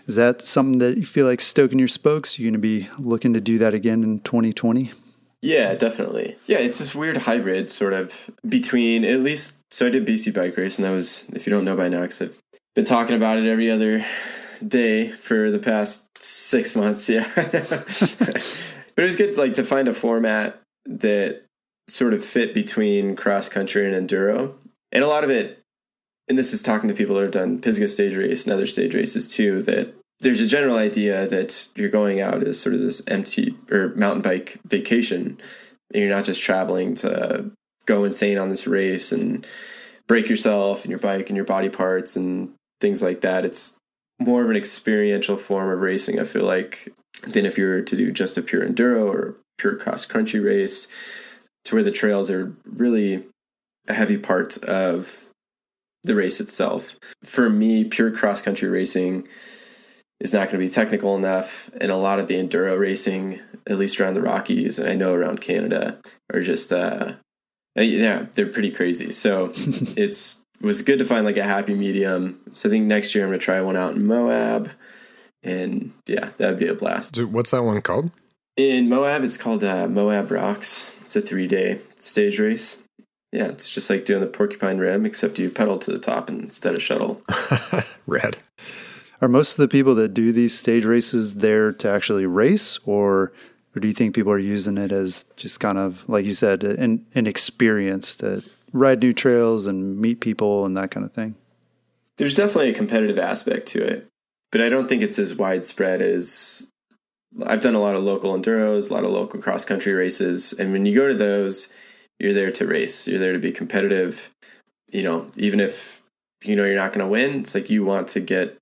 [0.07, 2.37] Is that something that you feel like stoking your spokes?
[2.37, 4.91] You're going to be looking to do that again in 2020?
[5.39, 6.35] Yeah, definitely.
[6.47, 9.55] Yeah, it's this weird hybrid sort of between at least.
[9.73, 12.01] So I did BC bike race, and that was, if you don't know by now,
[12.01, 12.37] because I've
[12.75, 14.05] been talking about it every other
[14.67, 17.09] day for the past six months.
[17.09, 17.31] Yeah.
[17.35, 18.43] but
[18.97, 21.45] it was good like to find a format that
[21.89, 24.53] sort of fit between cross country and enduro.
[24.91, 25.59] And a lot of it,
[26.27, 28.93] and this is talking to people that have done Pisgah stage race and other stage
[28.93, 33.01] races too, that there's a general idea that you're going out as sort of this
[33.07, 35.39] empty or mountain bike vacation.
[35.91, 37.51] And you're not just traveling to
[37.85, 39.45] go insane on this race and
[40.07, 43.45] break yourself and your bike and your body parts and things like that.
[43.45, 43.77] It's
[44.19, 47.95] more of an experiential form of racing, I feel like, than if you were to
[47.95, 50.87] do just a pure enduro or pure cross country race,
[51.69, 53.23] to where the trails are really
[53.87, 55.25] a heavy part of
[56.03, 56.95] the race itself.
[57.23, 59.27] For me, pure cross country racing
[60.19, 63.77] is not going to be technical enough, and a lot of the enduro racing, at
[63.77, 65.99] least around the Rockies, and I know around Canada,
[66.33, 67.13] are just uh,
[67.75, 69.11] yeah, they're pretty crazy.
[69.11, 72.39] So it's it was good to find like a happy medium.
[72.53, 74.71] So I think next year I'm gonna try one out in Moab,
[75.43, 77.13] and yeah, that'd be a blast.
[77.13, 78.11] Dude, what's that one called?
[78.57, 80.91] In Moab, it's called uh, Moab Rocks.
[81.09, 82.77] It's a three day stage race.
[83.31, 86.75] Yeah, it's just like doing the Porcupine Rim, except you pedal to the top instead
[86.75, 87.23] of shuttle.
[88.05, 88.37] Rad.
[89.19, 93.33] Are most of the people that do these stage races there to actually race, or
[93.75, 96.63] or do you think people are using it as just kind of like you said,
[96.63, 101.33] an an experience to ride new trails and meet people and that kind of thing?
[102.17, 104.05] There's definitely a competitive aspect to it,
[104.51, 106.69] but I don't think it's as widespread as
[107.45, 110.71] I've done a lot of local enduros, a lot of local cross country races, and
[110.71, 111.69] when you go to those,
[112.19, 113.07] you're there to race.
[113.07, 114.29] You're there to be competitive.
[114.91, 116.01] You know, even if
[116.43, 118.57] you know you're not going to win, it's like you want to get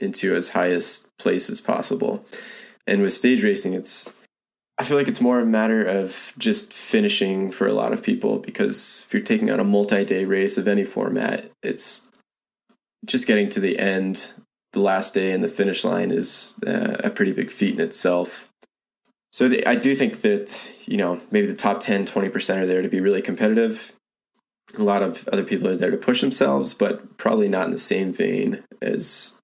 [0.00, 2.24] into as highest place as possible.
[2.86, 4.12] And with stage racing, it's
[4.78, 8.38] I feel like it's more a matter of just finishing for a lot of people
[8.38, 12.10] because if you're taking on a multi day race of any format, it's
[13.04, 14.32] just getting to the end,
[14.76, 18.50] the last day, and the finish line is uh, a pretty big feat in itself.
[19.32, 22.82] So the, I do think that, you know, maybe the top 10, 20% are there
[22.82, 23.94] to be really competitive.
[24.76, 27.78] A lot of other people are there to push themselves, but probably not in the
[27.78, 29.40] same vein as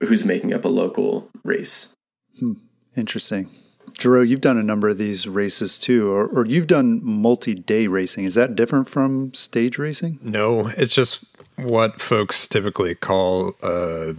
[0.00, 1.94] who's making up a local race.
[2.38, 2.54] Hmm.
[2.96, 3.48] Interesting.
[3.92, 7.86] Jero, you've done a number of these races too, or, or you've done multi day
[7.86, 8.24] racing.
[8.24, 10.18] Is that different from stage racing?
[10.22, 11.24] No, it's just
[11.56, 14.12] what folks typically call uh,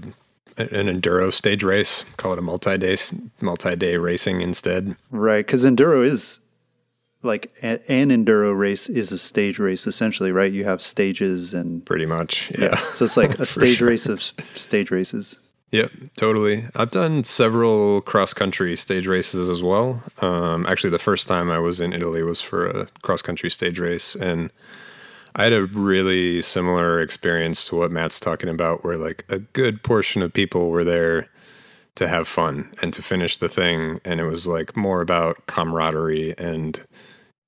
[0.58, 2.04] an enduro stage race.
[2.18, 2.98] Call it a multi day
[3.42, 4.96] multi day racing instead.
[5.12, 6.40] Right, because enduro is
[7.24, 10.52] like an enduro race is a stage race essentially, right?
[10.52, 12.66] You have stages and pretty much, yeah.
[12.66, 12.76] yeah.
[12.76, 13.88] So it's like a stage sure.
[13.88, 15.38] race of stage races.
[15.72, 16.64] Yep, totally.
[16.76, 20.02] I've done several cross country stage races as well.
[20.22, 23.78] Um, actually, the first time I was in Italy was for a cross country stage
[23.78, 24.50] race, and
[25.38, 29.84] I had a really similar experience to what Matt's talking about, where like a good
[29.84, 31.30] portion of people were there
[31.96, 36.36] to have fun and to finish the thing, and it was like more about camaraderie
[36.38, 36.82] and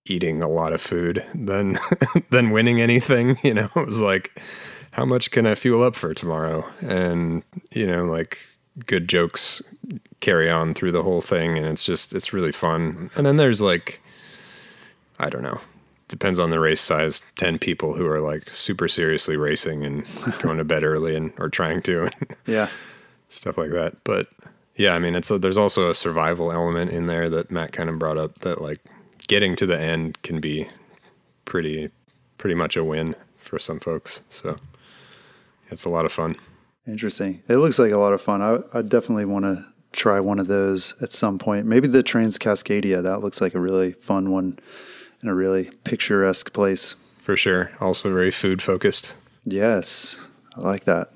[0.05, 1.77] eating a lot of food than
[2.29, 3.37] than winning anything.
[3.43, 4.39] You know, it was like
[4.91, 6.65] how much can I fuel up for tomorrow?
[6.81, 8.47] And, you know, like
[8.85, 9.61] good jokes
[10.19, 11.57] carry on through the whole thing.
[11.57, 13.09] And it's just, it's really fun.
[13.15, 14.01] And then there's like,
[15.19, 15.61] I don't know,
[16.09, 20.05] depends on the race size 10 people who are like super seriously racing and
[20.41, 22.09] going to bed early and or trying to
[22.45, 22.67] yeah
[23.29, 24.27] stuff like that but
[24.79, 27.89] yeah, I mean, it's a, there's also a survival element in there that Matt kind
[27.89, 28.79] of brought up that like
[29.27, 30.69] getting to the end can be
[31.43, 31.89] pretty
[32.37, 34.21] pretty much a win for some folks.
[34.29, 34.55] So
[35.69, 36.37] it's a lot of fun.
[36.87, 37.43] Interesting.
[37.49, 38.41] It looks like a lot of fun.
[38.41, 41.65] I, I definitely want to try one of those at some point.
[41.65, 43.03] Maybe the Trans Cascadia.
[43.03, 44.59] That looks like a really fun one
[45.21, 46.95] and a really picturesque place.
[47.19, 47.71] For sure.
[47.79, 49.15] Also very food focused.
[49.43, 51.09] Yes, I like that.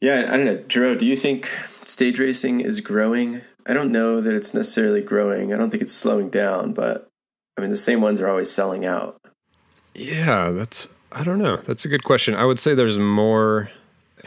[0.00, 0.58] Yeah, I don't know.
[0.58, 1.50] Drew, do you think
[1.86, 3.40] stage racing is growing?
[3.66, 5.54] I don't know that it's necessarily growing.
[5.54, 7.08] I don't think it's slowing down, but
[7.56, 9.18] I mean, the same ones are always selling out.
[9.94, 11.56] Yeah, that's, I don't know.
[11.56, 12.34] That's a good question.
[12.34, 13.70] I would say there's more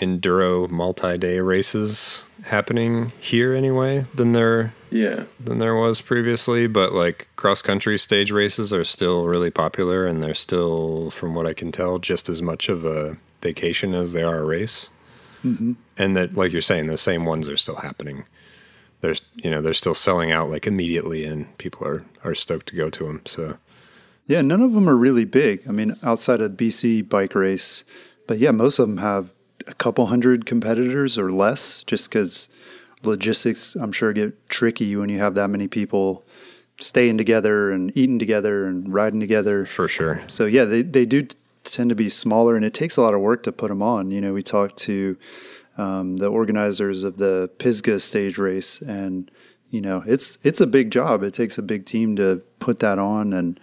[0.02, 5.24] enduro multi-day races happening here anyway than there yeah.
[5.40, 10.22] than there was previously but like cross country stage races are still really popular and
[10.22, 14.24] they're still from what i can tell just as much of a vacation as they
[14.24, 14.90] are a race.
[15.44, 15.74] Mm-hmm.
[15.98, 18.26] and that like you're saying the same ones are still happening.
[19.00, 22.76] There's you know they're still selling out like immediately and people are are stoked to
[22.76, 23.58] go to them so.
[24.26, 25.64] Yeah none of them are really big.
[25.66, 27.86] I mean outside of bc bike race
[28.28, 29.34] but yeah most of them have
[29.66, 32.50] a couple hundred competitors or less, just because
[33.04, 36.24] logistics, I'm sure, get tricky when you have that many people
[36.80, 39.66] staying together and eating together and riding together.
[39.66, 40.24] For sure.
[40.28, 41.28] So, yeah, they, they do
[41.64, 44.12] tend to be smaller and it takes a lot of work to put them on.
[44.12, 45.18] You know, we talked to
[45.78, 49.32] um, the organizers of the Pisgah stage race and
[49.70, 53.00] you know it's it's a big job it takes a big team to put that
[53.00, 53.60] on and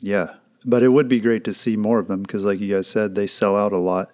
[0.00, 2.86] yeah but it would be great to see more of them because like you guys
[2.86, 4.10] said they sell out a lot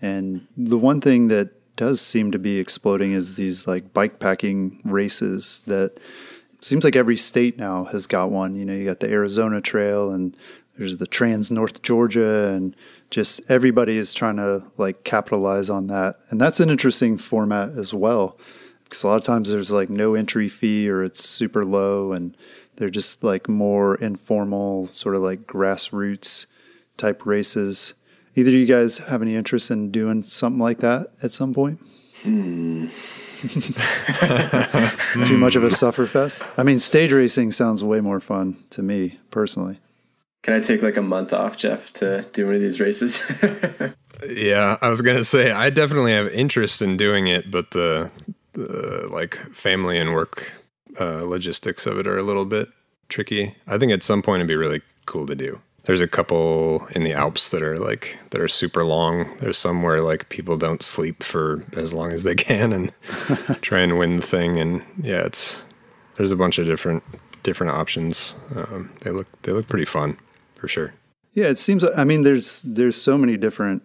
[0.00, 1.50] and the one thing that
[1.82, 5.98] does seem to be exploding is these like bike packing races that
[6.60, 8.54] seems like every state now has got one.
[8.54, 10.36] You know, you got the Arizona Trail and
[10.78, 12.76] there's the Trans North Georgia and
[13.10, 16.20] just everybody is trying to like capitalize on that.
[16.30, 18.38] And that's an interesting format as well.
[18.84, 22.36] Because a lot of times there's like no entry fee or it's super low and
[22.76, 26.46] they're just like more informal, sort of like grassroots
[26.96, 27.94] type races.
[28.34, 31.78] Either of you guys have any interest in doing something like that at some point?
[32.22, 32.86] Hmm.
[35.24, 36.48] Too much of a sufferfest?
[36.56, 39.80] I mean, stage racing sounds way more fun to me personally.
[40.42, 43.30] Can I take like a month off, Jeff, to do one of these races?
[44.28, 48.10] yeah, I was gonna say I definitely have interest in doing it, but the,
[48.52, 50.52] the like family and work
[51.00, 52.68] uh, logistics of it are a little bit
[53.08, 53.56] tricky.
[53.66, 57.02] I think at some point it'd be really cool to do there's a couple in
[57.02, 59.36] the Alps that are like that are super long.
[59.38, 62.92] There's some where like people don't sleep for as long as they can and
[63.62, 64.58] try and win the thing.
[64.58, 65.64] And yeah, it's
[66.16, 67.02] there's a bunch of different
[67.42, 68.34] different options.
[68.54, 70.16] Um, they look they look pretty fun
[70.54, 70.94] for sure.
[71.32, 71.84] Yeah, it seems.
[71.96, 73.82] I mean, there's there's so many different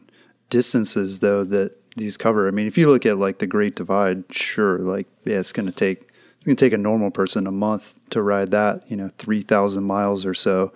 [0.50, 2.48] distances though that these cover.
[2.48, 5.66] I mean, if you look at like the Great Divide, sure, like yeah, it's going
[5.66, 6.02] to take
[6.36, 8.84] it's going to take a normal person a month to ride that.
[8.88, 10.72] You know, three thousand miles or so.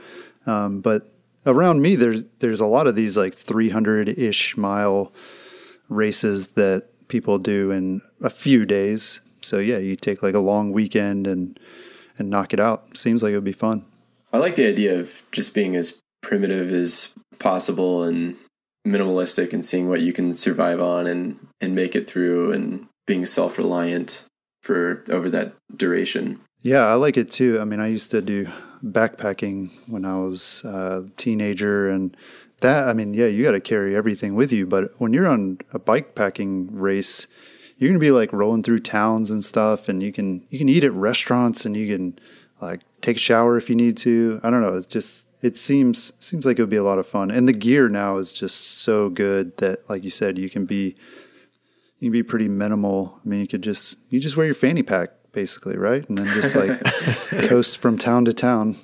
[0.48, 1.11] Um, but
[1.46, 5.12] around me, there's there's a lot of these like 300 ish mile
[5.90, 9.22] races that people do in a few days.
[9.42, 11.60] So yeah, you take like a long weekend and
[12.18, 12.98] and knock it out.
[12.98, 13.86] Seems like it would be fun.
[14.34, 18.38] I like the idea of just being as primitive as possible and
[18.88, 23.26] minimalistic and seeing what you can survive on and and make it through and being
[23.26, 24.26] self-reliant
[24.62, 26.40] for over that duration.
[26.62, 27.60] Yeah, I like it too.
[27.60, 28.48] I mean, I used to do
[28.84, 32.16] backpacking when I was a teenager, and
[32.62, 34.66] that, I mean, yeah, you got to carry everything with you.
[34.66, 37.28] But when you're on a bike packing race,
[37.78, 40.84] you're gonna be like rolling through towns and stuff, and you can you can eat
[40.84, 42.20] at restaurants, and you can
[42.62, 44.40] like take a shower if you need to.
[44.44, 44.76] I don't know.
[44.76, 47.54] It's just it seems seems like it would be a lot of fun, and the
[47.54, 50.96] gear now is just so good that, like you said, you can be
[51.98, 53.20] you can be pretty minimal.
[53.26, 56.08] I mean, you could just you just wear your fanny pack basically, right?
[56.08, 56.84] And then just like
[57.50, 58.76] coast from town to town,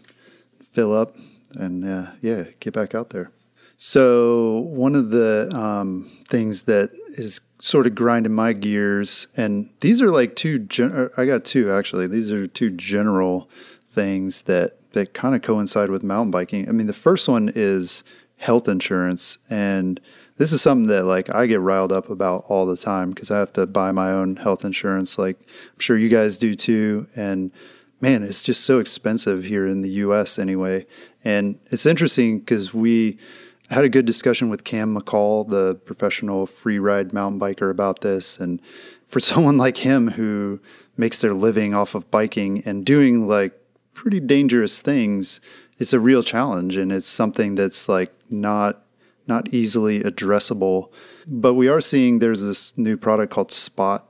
[0.71, 1.15] fill up,
[1.53, 3.31] and uh, yeah, get back out there.
[3.77, 10.01] So one of the um, things that is sort of grinding my gears, and these
[10.01, 10.59] are like two.
[10.59, 12.07] Gen- I got two actually.
[12.07, 13.49] These are two general
[13.87, 16.67] things that that kind of coincide with mountain biking.
[16.67, 18.03] I mean, the first one is
[18.37, 19.99] health insurance, and
[20.37, 23.39] this is something that like I get riled up about all the time because I
[23.39, 25.17] have to buy my own health insurance.
[25.17, 27.07] Like I'm sure you guys do too.
[27.15, 27.51] And
[27.99, 30.85] man, it's just so expensive here in the US anyway.
[31.23, 33.17] And it's interesting because we
[33.69, 38.39] had a good discussion with Cam McCaul, the professional free ride mountain biker, about this.
[38.39, 38.61] And
[39.05, 40.59] for someone like him who
[40.95, 43.53] makes their living off of biking and doing like
[43.93, 45.41] pretty dangerous things,
[45.79, 46.77] it's a real challenge.
[46.77, 48.83] And it's something that's like not
[49.27, 50.91] not easily addressable.
[51.27, 54.07] But we are seeing there's this new product called Spot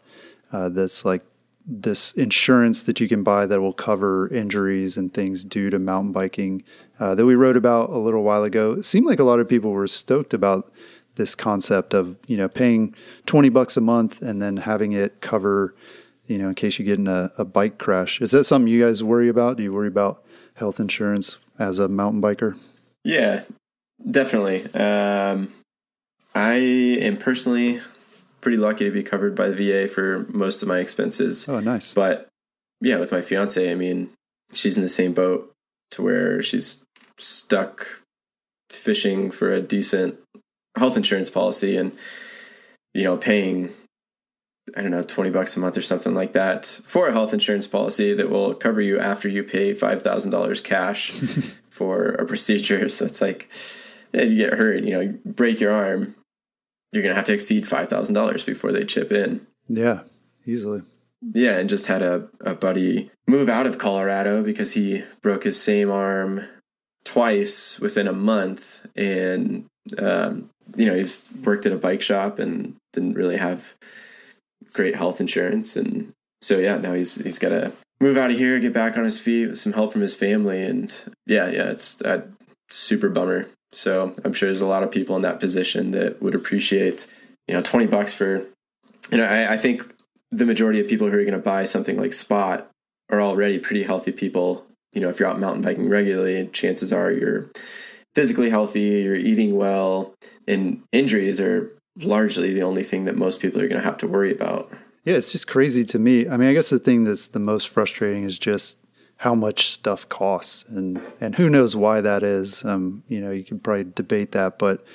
[0.52, 1.24] uh, that's like
[1.66, 6.14] this insurance that you can buy that will cover injuries and things due to mountain
[6.14, 6.64] biking
[7.00, 8.74] uh, that we wrote about a little while ago.
[8.74, 10.72] It seemed like a lot of people were stoked about
[11.18, 12.96] this concept of you know paying
[13.26, 15.76] 20 bucks a month and then having it cover
[16.26, 18.82] you know in case you get in a, a bike crash is that something you
[18.82, 22.58] guys worry about do you worry about health insurance as a mountain biker
[23.04, 23.44] yeah
[24.10, 24.66] definitely.
[24.74, 25.54] Um,
[26.36, 27.82] i am personally
[28.42, 31.48] pretty lucky to be covered by the va for most of my expenses.
[31.50, 31.94] Oh nice.
[31.94, 32.28] But
[32.82, 34.10] yeah with my fiance i mean
[34.54, 35.52] she's in the same boat
[35.92, 36.86] to where she's
[37.18, 37.88] stuck
[38.70, 40.20] fishing for a decent
[40.78, 41.92] health insurance policy and
[42.94, 43.74] you know paying
[44.76, 47.66] I don't know, 20 bucks a month or something like that for a health insurance
[47.66, 51.12] policy that will cover you after you pay $5,000 cash
[51.70, 52.90] for a procedure.
[52.90, 53.50] So it's like,
[54.14, 56.16] if you get hurt, you know, you break your arm,
[56.92, 59.46] you're going to have to exceed $5,000 before they chip in.
[59.68, 60.02] Yeah,
[60.46, 60.82] easily.
[61.34, 65.62] Yeah, and just had a, a buddy move out of Colorado because he broke his
[65.62, 66.48] same arm
[67.04, 68.86] twice within a month.
[68.96, 69.66] And
[69.98, 73.76] um, you know, he's worked at a bike shop and didn't really have
[74.74, 75.76] great health insurance.
[75.76, 79.04] And so, yeah, now he's, he's got to move out of here, get back on
[79.04, 80.64] his feet with some help from his family.
[80.64, 80.94] And
[81.26, 82.28] yeah, yeah, it's that
[82.70, 83.48] super bummer.
[83.72, 87.08] So I'm sure there's a lot of people in that position that would appreciate,
[87.48, 88.46] you know, 20 bucks for,
[89.12, 89.94] you know, I, I think
[90.32, 92.70] the majority of people who are going to buy something like Spot
[93.10, 94.66] are already pretty healthy people.
[94.94, 97.50] You know, if you're out mountain biking regularly, chances are you're
[98.16, 100.14] physically healthy, you're eating well,
[100.48, 104.08] and injuries are largely the only thing that most people are going to have to
[104.08, 104.70] worry about.
[105.06, 106.28] Yeah, it's just crazy to me.
[106.28, 108.78] I mean, I guess the thing that's the most frustrating is just
[109.18, 112.64] how much stuff costs, and and who knows why that is.
[112.64, 114.86] Um, you know, you can probably debate that, but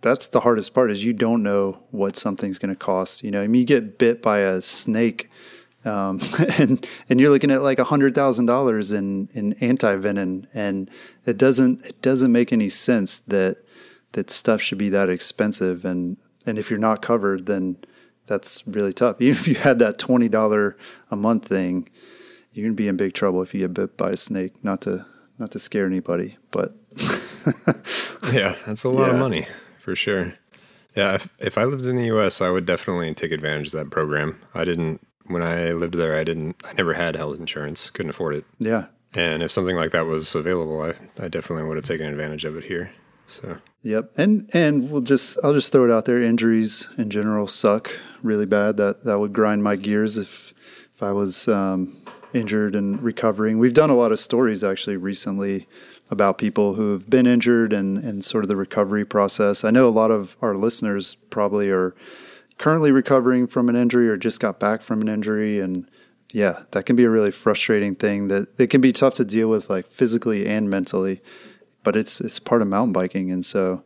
[0.00, 3.24] that's the hardest part is you don't know what something's going to cost.
[3.24, 5.28] You know, I mean, you get bit by a snake
[5.84, 6.20] um,
[6.58, 10.90] and and you're looking at like a hundred thousand dollars in in anti venom, and
[11.24, 13.58] it doesn't it doesn't make any sense that
[14.12, 15.84] that stuff should be that expensive.
[15.84, 16.16] And
[16.46, 17.76] and if you're not covered, then
[18.26, 19.16] that's really tough.
[19.20, 20.76] Even if you had that twenty dollar
[21.10, 21.88] a month thing,
[22.52, 24.62] you're gonna be in big trouble if you get bit by a snake.
[24.64, 25.06] Not to
[25.38, 26.74] not to scare anybody, but
[28.32, 29.14] yeah, that's a lot yeah.
[29.14, 29.46] of money
[29.78, 30.34] for sure.
[30.96, 33.90] Yeah, if, if I lived in the U.S., I would definitely take advantage of that
[33.90, 34.40] program.
[34.52, 38.34] I didn't when I lived there, I didn't, I never had health insurance, couldn't afford
[38.34, 38.44] it.
[38.58, 38.86] Yeah.
[39.14, 42.56] And if something like that was available, I, I definitely would have taken advantage of
[42.56, 42.90] it here.
[43.26, 43.58] So.
[43.82, 44.12] Yep.
[44.16, 46.20] And, and we'll just, I'll just throw it out there.
[46.22, 48.76] Injuries in general suck really bad.
[48.78, 50.52] That, that would grind my gears if,
[50.94, 51.97] if I was, um,
[52.32, 53.58] injured and recovering.
[53.58, 55.66] We've done a lot of stories actually recently
[56.10, 59.64] about people who have been injured and, and sort of the recovery process.
[59.64, 61.94] I know a lot of our listeners probably are
[62.56, 65.60] currently recovering from an injury or just got back from an injury.
[65.60, 65.88] And
[66.32, 69.48] yeah that can be a really frustrating thing that it can be tough to deal
[69.48, 71.22] with like physically and mentally
[71.82, 73.30] but it's it's part of mountain biking.
[73.30, 73.82] And so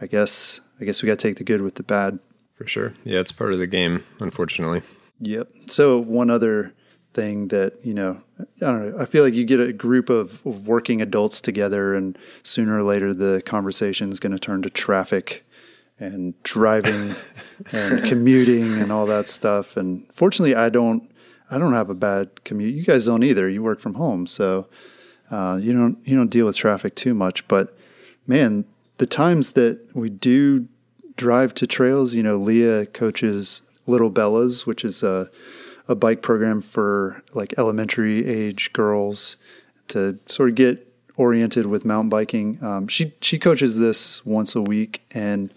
[0.00, 2.18] i guess i guess we got to take the good with the bad.
[2.54, 2.94] For sure.
[3.04, 4.82] Yeah it's part of the game unfortunately.
[5.20, 5.48] Yep.
[5.66, 6.74] So one other
[7.18, 10.44] thing that you know i don't know i feel like you get a group of,
[10.46, 14.70] of working adults together and sooner or later the conversation is going to turn to
[14.70, 15.44] traffic
[15.98, 17.14] and driving
[17.72, 19.76] and commuting and all that stuff.
[19.76, 21.10] And fortunately, I don't
[21.50, 22.74] I don't have a bad commute.
[22.74, 23.48] You guys don't either.
[23.48, 24.68] You work from home, so
[25.30, 27.46] uh, you don't you don't deal with traffic too much.
[27.48, 27.76] But
[28.26, 28.64] man,
[28.98, 30.68] the times that we do
[31.16, 35.30] drive to trails, you know, Leah coaches Little Bellas, which is a
[35.88, 39.36] a bike program for like elementary age girls
[39.88, 40.84] to sort of get
[41.16, 42.58] oriented with mountain biking.
[42.62, 45.52] Um, she she coaches this once a week, and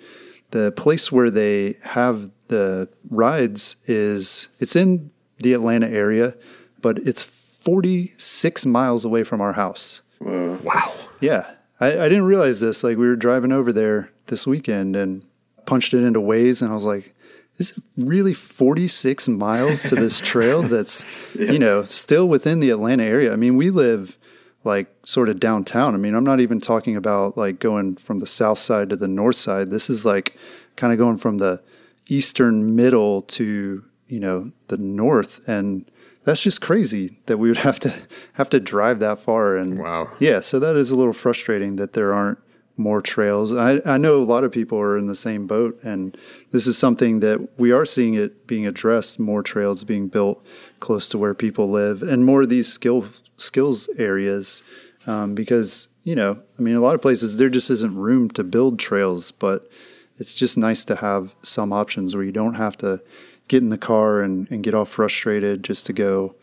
[0.52, 6.36] the place where they have the rides is it's in the Atlanta area,
[6.82, 10.02] but it's 46 miles away from our house.
[10.20, 10.94] Wow.
[11.20, 11.50] Yeah.
[11.80, 12.84] I, I didn't realize this.
[12.84, 15.24] Like we were driving over there this weekend and
[15.66, 17.14] punched it into Waze and I was like,
[17.62, 21.06] is it really 46 miles to this trail that's,
[21.38, 21.52] yeah.
[21.52, 23.32] you know, still within the Atlanta area?
[23.32, 24.18] I mean, we live
[24.64, 25.94] like sort of downtown.
[25.94, 29.08] I mean, I'm not even talking about like going from the south side to the
[29.08, 29.70] north side.
[29.70, 30.36] This is like
[30.76, 31.62] kind of going from the
[32.08, 35.86] eastern middle to, you know, the north and
[36.24, 37.94] that's just crazy that we would have to
[38.34, 40.10] have to drive that far and wow.
[40.20, 42.40] Yeah, so that is a little frustrating that there aren't
[42.78, 43.56] more trails.
[43.56, 46.18] I, I know a lot of people are in the same boat, and
[46.52, 49.20] this is something that we are seeing it being addressed.
[49.20, 50.44] More trails being built
[50.80, 53.06] close to where people live, and more of these skill
[53.38, 54.64] skills areas,
[55.08, 58.44] um, because you know, I mean, a lot of places there just isn't room to
[58.44, 59.70] build trails, but
[60.18, 63.02] it's just nice to have some options where you don't have to
[63.48, 66.36] get in the car and, and get all frustrated just to go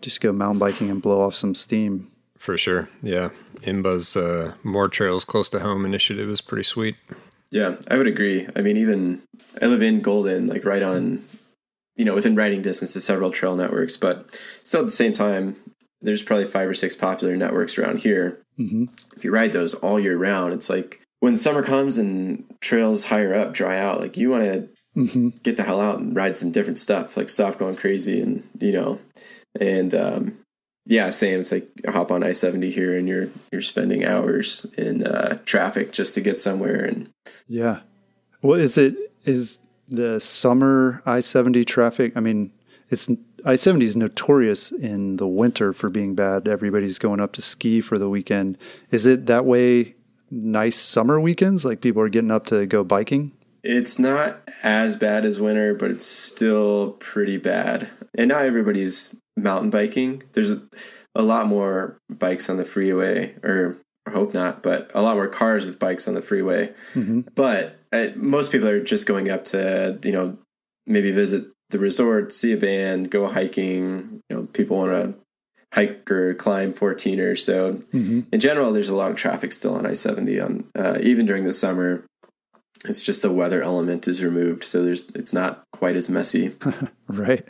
[0.00, 2.10] just go mountain biking and blow off some steam.
[2.36, 2.88] For sure.
[3.02, 3.30] Yeah.
[3.62, 6.96] IMBA's uh, More Trails Close to Home initiative is pretty sweet.
[7.50, 8.48] Yeah, I would agree.
[8.54, 9.22] I mean, even
[9.60, 11.24] I live in Golden, like right on,
[11.96, 15.56] you know, within riding distance to several trail networks, but still at the same time,
[16.00, 18.40] there's probably five or six popular networks around here.
[18.58, 18.84] Mm-hmm.
[19.16, 23.34] If you ride those all year round, it's like when summer comes and trails higher
[23.34, 25.28] up dry out, like you want to mm-hmm.
[25.42, 28.72] get the hell out and ride some different stuff, like stop going crazy and, you
[28.72, 28.98] know,
[29.60, 30.38] and, um,
[30.86, 31.40] yeah, same.
[31.40, 35.92] It's like hop on I seventy here, and you're you're spending hours in uh, traffic
[35.92, 36.84] just to get somewhere.
[36.84, 37.10] And
[37.46, 37.80] yeah,
[38.42, 39.58] well, is it is
[39.88, 42.16] the summer I seventy traffic?
[42.16, 42.52] I mean,
[42.88, 43.08] it's
[43.44, 46.48] I seventy is notorious in the winter for being bad.
[46.48, 48.58] Everybody's going up to ski for the weekend.
[48.90, 49.94] Is it that way?
[50.32, 53.32] Nice summer weekends, like people are getting up to go biking.
[53.64, 57.90] It's not as bad as winter, but it's still pretty bad.
[58.14, 60.22] And not everybody's mountain biking.
[60.32, 60.52] There's
[61.14, 63.76] a, lot more bikes on the freeway, or
[64.06, 66.72] I hope not, but a lot more cars with bikes on the freeway.
[66.94, 67.22] Mm-hmm.
[67.34, 70.38] But uh, most people are just going up to, you know,
[70.86, 74.20] maybe visit the resort, see a band, go hiking.
[74.28, 75.14] You know, people want to
[75.72, 77.74] hike or climb 14 or so.
[77.74, 78.20] Mm-hmm.
[78.32, 81.44] In general, there's a lot of traffic still on I 70 on uh, even during
[81.44, 82.04] the summer.
[82.86, 86.56] It's just the weather element is removed, so there's it's not quite as messy.
[87.08, 87.46] right.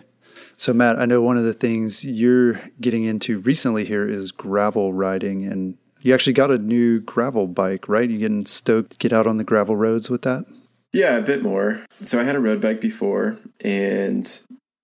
[0.60, 4.92] So, Matt, I know one of the things you're getting into recently here is gravel
[4.92, 8.10] riding, and you actually got a new gravel bike, right?
[8.10, 10.44] You getting stoked to get out on the gravel roads with that?
[10.92, 11.86] Yeah, a bit more.
[12.02, 14.38] So, I had a road bike before, and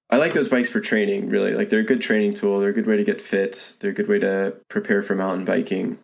[0.09, 1.53] I like those bikes for training, really.
[1.53, 3.95] Like, they're a good training tool, they're a good way to get fit, they're a
[3.95, 5.99] good way to prepare for mountain biking.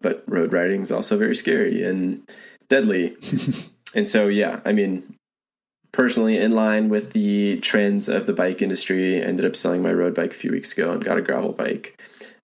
[0.00, 2.22] But road riding is also very scary and
[2.68, 3.16] deadly.
[3.92, 5.15] and so, yeah, I mean,
[5.92, 9.18] personally in line with the trends of the bike industry.
[9.18, 11.52] I ended up selling my road bike a few weeks ago and got a gravel
[11.52, 12.00] bike.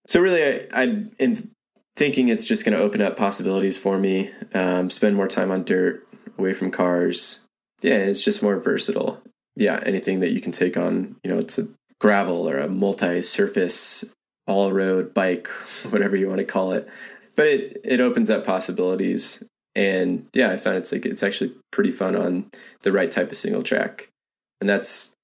[0.07, 0.83] So really, I,
[1.21, 1.51] am
[1.97, 4.31] thinking it's just going to open up possibilities for me.
[4.55, 6.07] Um, spend more time on dirt,
[6.39, 7.47] away from cars.
[7.83, 9.23] Yeah, it's just more versatile.
[9.55, 11.69] Yeah, anything that you can take on, you know, it's a
[12.01, 14.05] gravel or a multi-surface
[14.47, 15.47] all-road bike,
[15.91, 16.89] whatever you want to call it.
[17.37, 19.43] But it it opens up possibilities
[19.75, 22.51] and yeah, I found it's like it's actually pretty fun on
[22.83, 24.09] the right type of single track.
[24.61, 25.17] And that's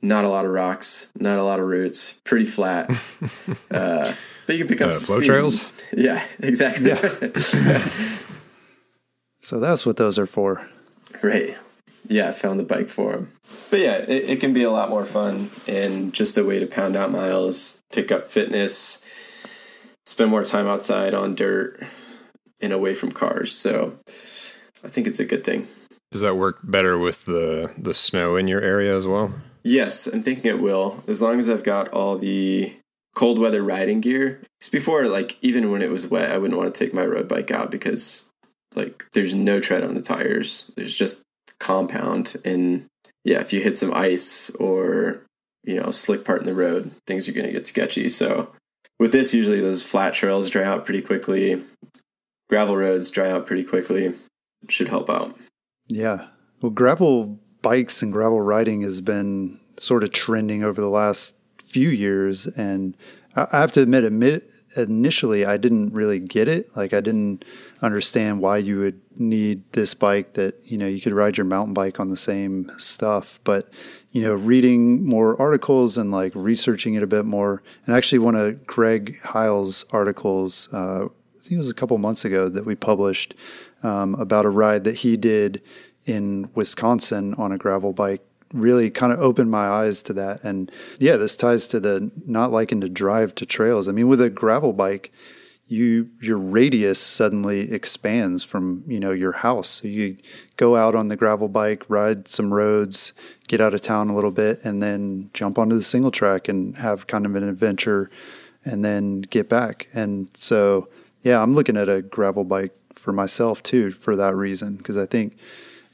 [0.00, 2.90] not a lot of rocks, not a lot of roots, pretty flat.
[3.70, 4.14] uh,
[4.46, 5.26] but you can pick up uh, some flow speed.
[5.26, 5.72] trails.
[5.96, 6.90] Yeah, exactly.
[6.90, 7.88] Yeah.
[9.40, 10.68] so that's what those are for.
[11.22, 11.56] Right.
[12.06, 13.32] Yeah, I found the bike for them.
[13.70, 16.66] But yeah, it, it can be a lot more fun and just a way to
[16.66, 19.02] pound out miles, pick up fitness,
[20.06, 21.82] spend more time outside on dirt
[22.60, 23.54] and away from cars.
[23.54, 23.98] So
[24.84, 25.68] I think it's a good thing.
[26.10, 29.34] Does that work better with the the snow in your area as well?
[29.62, 31.02] Yes, I'm thinking it will.
[31.06, 32.74] As long as I've got all the
[33.18, 34.40] cold weather riding gear.
[34.58, 37.26] Because before, like even when it was wet, I wouldn't want to take my road
[37.26, 38.30] bike out because
[38.76, 40.70] like there's no tread on the tires.
[40.76, 41.22] There's just
[41.58, 42.86] compound and
[43.24, 45.22] yeah, if you hit some ice or
[45.64, 48.08] you know slick part in the road, things are going to get sketchy.
[48.08, 48.52] So
[49.00, 51.60] with this, usually those flat trails dry out pretty quickly
[52.48, 54.14] gravel roads dry out pretty quickly.
[54.68, 55.38] Should help out.
[55.88, 56.28] Yeah.
[56.60, 61.88] Well, gravel bikes and gravel riding has been sort of trending over the last few
[61.88, 62.46] years.
[62.46, 62.96] And
[63.36, 66.76] I have to admit, admit initially, I didn't really get it.
[66.76, 67.44] Like, I didn't
[67.82, 71.74] understand why you would need this bike that, you know, you could ride your mountain
[71.74, 73.38] bike on the same stuff.
[73.44, 73.72] But,
[74.10, 78.34] you know, reading more articles and like researching it a bit more, and actually one
[78.34, 81.08] of Greg Heil's articles, uh,
[81.48, 83.34] think it was a couple months ago that we published
[83.82, 85.62] um, about a ride that he did
[86.04, 88.22] in Wisconsin on a gravel bike.
[88.52, 90.42] Really kind of opened my eyes to that.
[90.44, 93.88] And yeah, this ties to the not liking to drive to trails.
[93.88, 95.12] I mean, with a gravel bike,
[95.66, 100.16] you your radius suddenly expands from you know your house so you
[100.56, 103.12] go out on the gravel bike ride some roads
[103.48, 106.78] get out of town a little bit and then jump onto the single track and
[106.78, 108.10] have kind of an adventure
[108.64, 110.88] and then get back and so
[111.22, 115.06] yeah, I'm looking at a gravel bike for myself too for that reason because I
[115.06, 115.36] think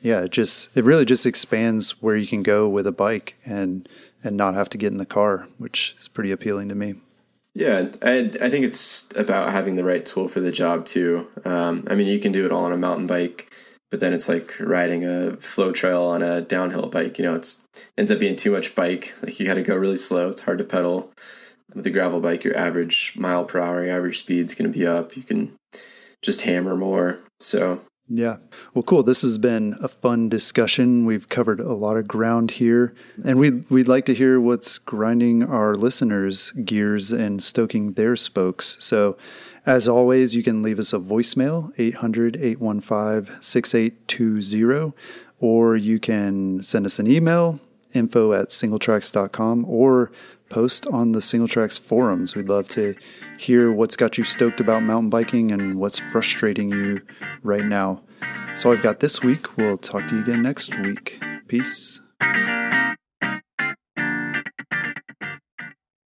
[0.01, 3.89] yeah, it just it really just expands where you can go with a bike and
[4.22, 6.95] and not have to get in the car, which is pretty appealing to me.
[7.55, 11.29] Yeah, I I think it's about having the right tool for the job too.
[11.45, 13.51] Um, I mean, you can do it all on a mountain bike,
[13.91, 17.16] but then it's like riding a flow trail on a downhill bike.
[17.18, 17.66] You know, it's
[17.97, 19.14] ends up being too much bike.
[19.22, 20.29] Like you got to go really slow.
[20.29, 21.12] It's hard to pedal
[21.75, 24.79] with a gravel bike, your average mile per hour, your average speed is going to
[24.79, 25.16] be up.
[25.16, 25.53] You can
[26.22, 27.20] just hammer more.
[27.41, 28.37] So Yeah.
[28.75, 29.03] Well, cool.
[29.03, 31.07] This has been a fun discussion.
[31.07, 32.95] We've covered a lot of ground here,
[33.25, 38.77] and we'd, we'd like to hear what's grinding our listeners' gears and stoking their spokes.
[38.79, 39.16] So,
[39.64, 44.93] as always, you can leave us a voicemail, 800 815 6820,
[45.41, 47.59] or you can send us an email,
[47.95, 50.12] info at singletracks.com, or
[50.49, 52.36] post on the Singletracks forums.
[52.36, 52.95] We'd love to
[53.38, 57.01] hear what's got you stoked about mountain biking and what's frustrating you
[57.42, 58.03] right now.
[58.57, 59.57] So I've got this week.
[59.57, 61.20] We'll talk to you again next week.
[61.49, 62.01] Peace.